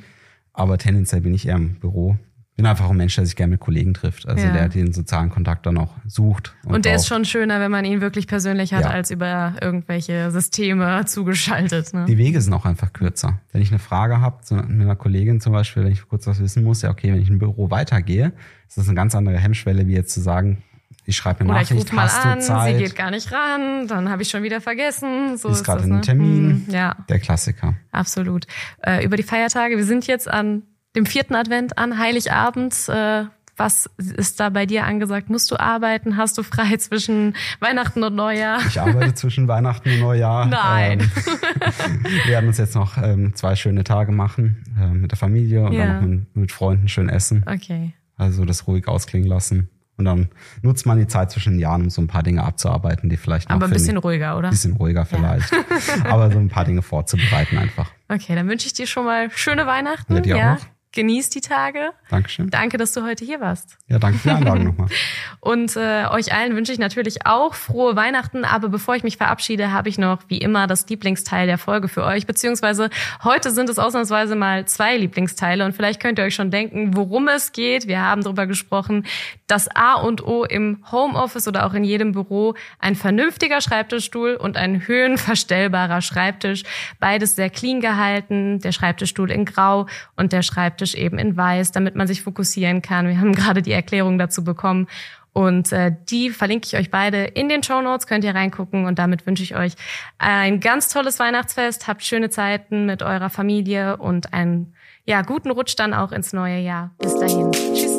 Aber 0.54 0.78
tendenziell 0.78 1.22
bin 1.22 1.34
ich 1.34 1.48
eher 1.48 1.56
im 1.58 1.76
Büro. 1.76 2.18
Bin 2.56 2.68
einfach 2.68 2.88
ein 2.88 2.96
Mensch, 2.98 3.16
der 3.16 3.26
sich 3.26 3.36
gerne 3.36 3.50
mit 3.52 3.60
Kollegen 3.60 3.96
trifft. 3.96 4.28
Also 4.28 4.46
Ja. 4.46 4.54
der 4.54 4.70
den 4.70 4.94
sozialen 4.94 5.32
Kontakt 5.32 5.66
dann 5.66 5.76
auch 5.80 5.96
sucht. 6.08 6.54
Und 6.66 6.86
der 6.86 6.96
ist 6.98 7.08
schon 7.08 7.26
schöner, 7.26 7.60
wenn 7.60 7.72
man 7.72 7.84
ihn 7.84 8.00
wirklich 8.00 8.28
persönlich 8.28 8.74
hat, 8.76 8.84
Ja. 8.84 8.90
als 8.92 9.10
über 9.10 9.56
irgendwelche 9.60 10.30
Systeme 10.30 11.04
zugeschaltet. 11.06 11.94
Ne? 11.96 12.06
Die 12.08 12.20
Wege 12.20 12.40
sind 12.42 12.54
auch 12.54 12.66
einfach 12.66 12.94
kürzer. 12.94 13.42
Wenn 13.52 13.64
ich 13.64 13.70
eine 13.72 13.80
Frage 13.80 14.22
habe, 14.22 14.38
so 14.44 14.54
mit 14.56 14.66
einer 14.70 14.96
Kollegin 14.96 15.42
zum 15.42 15.52
Beispiel, 15.52 15.84
wenn 15.84 15.92
ich 15.92 16.08
kurz 16.08 16.28
was 16.28 16.40
wissen 16.40 16.64
muss, 16.64 16.84
ja 16.84 16.92
okay, 16.92 17.12
wenn 17.12 17.22
ich 17.22 17.30
im 17.30 17.40
Büro 17.40 17.72
weitergehe, 17.72 18.34
ist 18.68 18.78
das 18.78 18.88
eine 18.88 18.96
ganz 18.96 19.16
andere 19.16 19.40
Hemmschwelle, 19.40 19.88
wie 19.88 19.94
jetzt 19.94 20.14
zu 20.14 20.22
sagen, 20.22 20.62
ich 21.06 21.16
schreibe 21.18 21.42
eine 21.42 21.50
Oder 21.52 21.62
ich 21.62 21.70
Nachricht, 21.70 21.86
rufe 21.88 21.96
mal 21.96 22.04
hast 22.04 22.26
an, 22.26 22.40
du 22.40 22.46
Zeit? 22.46 22.78
sie 22.78 22.84
geht 22.84 22.96
gar 22.96 23.12
nicht 23.12 23.32
ran, 23.32 23.88
dann 23.88 24.10
habe 24.10 24.22
ich 24.22 24.30
schon 24.30 24.44
wieder 24.44 24.62
vergessen. 24.62 25.38
So 25.38 25.50
ist 25.50 25.58
ist 25.58 25.64
gerade 25.66 25.84
ein 25.84 25.90
ne? 25.90 26.02
Termin. 26.02 26.64
Hm, 26.68 26.74
Ja, 26.74 26.96
Der 27.10 27.20
Klassiker. 27.20 27.76
absolut. 27.92 28.46
Äh, 28.86 29.04
über 29.06 29.18
die 29.18 29.24
Feiertage, 29.24 29.78
wir 29.78 29.86
sind 29.86 30.08
jetzt 30.08 30.30
an 30.30 30.64
dem 30.96 31.06
vierten 31.06 31.36
Advent, 31.36 31.78
an 31.78 31.98
Heiligabend. 31.98 32.76
Äh, 32.88 33.26
was 33.56 33.88
ist 33.98 34.40
da 34.40 34.50
bei 34.50 34.66
dir 34.66 34.86
angesagt? 34.86 35.30
Musst 35.30 35.52
du 35.52 35.60
arbeiten? 35.60 36.18
Hast 36.18 36.38
du 36.40 36.44
frei 36.44 36.76
zwischen 36.78 37.36
Weihnachten 37.60 38.02
und 38.04 38.16
Neujahr? 38.16 38.60
Ich 38.68 38.82
arbeite 38.82 39.14
zwischen 39.14 39.48
Weihnachten 39.48 39.90
und 39.92 40.00
Neujahr. 40.00 40.48
Nein. 40.48 41.02
Ähm, 41.02 41.12
wir 42.26 42.26
werden 42.32 42.48
uns 42.48 42.58
jetzt 42.58 42.74
noch 42.76 42.98
ähm, 42.98 43.36
zwei 43.36 43.56
schöne 43.56 43.84
Tage 43.84 44.12
machen 44.12 44.64
äh, 44.80 44.88
mit 44.88 45.12
der 45.12 45.18
Familie 45.20 45.66
und 45.66 45.74
Ja. 45.74 45.86
dann 45.86 46.02
noch 46.02 46.08
mit, 46.08 46.36
mit 46.36 46.52
Freunden 46.52 46.88
schön 46.88 47.10
essen. 47.10 47.46
Okay. 47.48 47.94
Also 48.18 48.44
das 48.46 48.66
ruhig 48.68 48.88
ausklingen 48.88 49.28
lassen. 49.30 49.70
Und 49.96 50.06
dann 50.06 50.30
nutzt 50.64 50.86
man 50.86 50.98
die 50.98 51.08
Zeit 51.08 51.32
zwischen 51.32 51.54
den 51.54 51.60
Jahren, 51.60 51.84
um 51.84 51.90
so 51.90 52.02
ein 52.02 52.08
paar 52.08 52.24
Dinge 52.24 52.44
abzuarbeiten, 52.44 53.10
die 53.10 53.18
vielleicht 53.18 53.50
noch 53.50 53.58
Aber 53.58 53.66
ein 53.66 53.72
bisschen 53.72 53.98
ruhiger, 53.98 54.38
oder? 54.38 54.50
bisschen 54.50 54.74
ruhiger 54.74 55.06
vielleicht. 55.06 55.52
Aber 56.06 56.32
so 56.32 56.40
ein 56.40 56.50
paar 56.50 56.66
Dinge 56.66 56.82
vorzubereiten 56.82 57.58
einfach. 57.58 57.92
Okay, 58.10 58.36
dann 58.36 58.48
wünsche 58.48 58.66
ich 58.66 58.74
dir 58.74 58.88
schon 58.88 59.06
mal 59.06 59.30
schöne 59.32 59.68
Weihnachten. 59.68 60.16
Ja, 60.16 60.20
dir 60.22 60.36
auch 60.36 60.60
noch. 60.60 60.66
Genieß 60.96 61.32
die 61.32 61.42
Tage. 61.42 61.90
Dankeschön. 62.12 62.52
Danke, 62.52 62.78
dass 62.78 62.94
du 62.94 63.04
heute 63.04 63.26
hier 63.26 63.42
warst. 63.42 63.78
Ja, 63.88 63.98
danke 63.98 64.20
für 64.20 64.30
die 64.30 64.36
Einladung 64.36 64.66
nochmal. 64.66 64.90
Und 65.40 65.76
äh, 65.76 66.06
euch 66.12 66.32
allen 66.32 66.56
wünsche 66.56 66.72
ich 66.72 66.78
natürlich 66.78 67.26
auch 67.26 67.56
frohe 67.56 67.96
Weihnachten. 67.96 68.46
Aber 68.46 68.70
bevor 68.70 68.96
ich 68.96 69.02
mich 69.02 69.18
verabschiede, 69.18 69.72
habe 69.72 69.90
ich 69.90 69.98
noch 69.98 70.20
wie 70.28 70.38
immer 70.38 70.68
das 70.68 70.88
Lieblingsteil 70.88 71.48
der 71.48 71.58
Folge 71.58 71.88
für 71.88 72.04
euch. 72.04 72.28
Beziehungsweise 72.28 72.92
heute 73.24 73.50
sind 73.50 73.70
es 73.70 73.80
ausnahmsweise 73.80 74.36
mal 74.36 74.66
zwei 74.66 74.96
Lieblingsteile. 74.96 75.66
Und 75.66 75.76
vielleicht 75.76 76.00
könnt 76.00 76.20
ihr 76.20 76.26
euch 76.26 76.36
schon 76.36 76.52
denken, 76.52 76.96
worum 76.96 77.28
es 77.28 77.54
geht. 77.54 77.88
Wir 77.88 78.00
haben 78.00 78.22
darüber 78.22 78.46
gesprochen, 78.46 79.08
das 79.48 79.76
A 79.76 79.96
und 79.96 80.24
O 80.24 80.44
im 80.44 80.84
Homeoffice 80.92 81.48
oder 81.48 81.66
auch 81.66 81.74
in 81.74 81.84
jedem 81.84 82.12
Büro 82.12 82.54
ein 82.78 82.96
vernünftiger 82.96 83.62
Schreibtischstuhl 83.62 84.36
und 84.36 84.58
ein 84.58 84.88
höhenverstellbarer 84.88 86.02
Schreibtisch. 86.02 86.62
Beides 87.00 87.36
sehr 87.36 87.50
clean 87.50 87.82
gehalten. 87.82 88.60
Der 88.60 88.72
Schreibtischstuhl 88.72 89.32
in 89.32 89.46
Grau 89.46 89.88
und 90.16 90.34
der 90.34 90.44
Schreibtisch 90.44 90.83
eben 90.96 91.18
in 91.18 91.38
Weiß, 91.38 91.72
damit 91.72 91.96
man 91.96 92.08
sich 92.08 92.22
fokussieren 92.22 92.82
kann. 92.82 93.08
Wir 93.08 93.20
haben 93.20 93.34
gerade 93.34 93.62
die 93.62 93.72
Erklärung 93.72 94.18
dazu 94.18 94.44
bekommen. 94.44 94.88
Und 95.34 95.72
äh, 95.72 95.92
die 96.10 96.30
verlinke 96.30 96.68
ich 96.68 96.78
euch 96.78 96.92
beide 96.92 97.24
in 97.24 97.50
den 97.50 97.64
Show 97.64 97.82
Notes, 97.82 98.06
könnt 98.06 98.24
ihr 98.24 98.36
reingucken. 98.36 98.86
Und 98.86 99.00
damit 99.00 99.26
wünsche 99.26 99.42
ich 99.42 99.56
euch 99.56 99.74
ein 100.20 100.60
ganz 100.60 100.90
tolles 100.90 101.20
Weihnachtsfest. 101.20 101.88
Habt 101.88 102.04
schöne 102.04 102.30
Zeiten 102.30 102.86
mit 102.86 103.02
eurer 103.02 103.32
Familie 103.32 103.98
und 103.98 104.34
einen 104.34 104.74
ja, 105.06 105.22
guten 105.24 105.50
Rutsch 105.50 105.76
dann 105.76 105.94
auch 105.94 106.12
ins 106.12 106.34
neue 106.34 106.60
Jahr. 106.60 106.92
Bis 107.00 107.16
dahin. 107.16 107.52
Tschüss. 107.52 107.93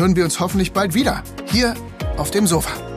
Hören 0.00 0.16
wir 0.16 0.24
uns 0.24 0.40
hoffentlich 0.40 0.72
bald 0.72 0.94
wieder. 0.94 1.22
Hier 1.52 1.74
auf 2.16 2.30
dem 2.30 2.46
Sofa. 2.46 2.89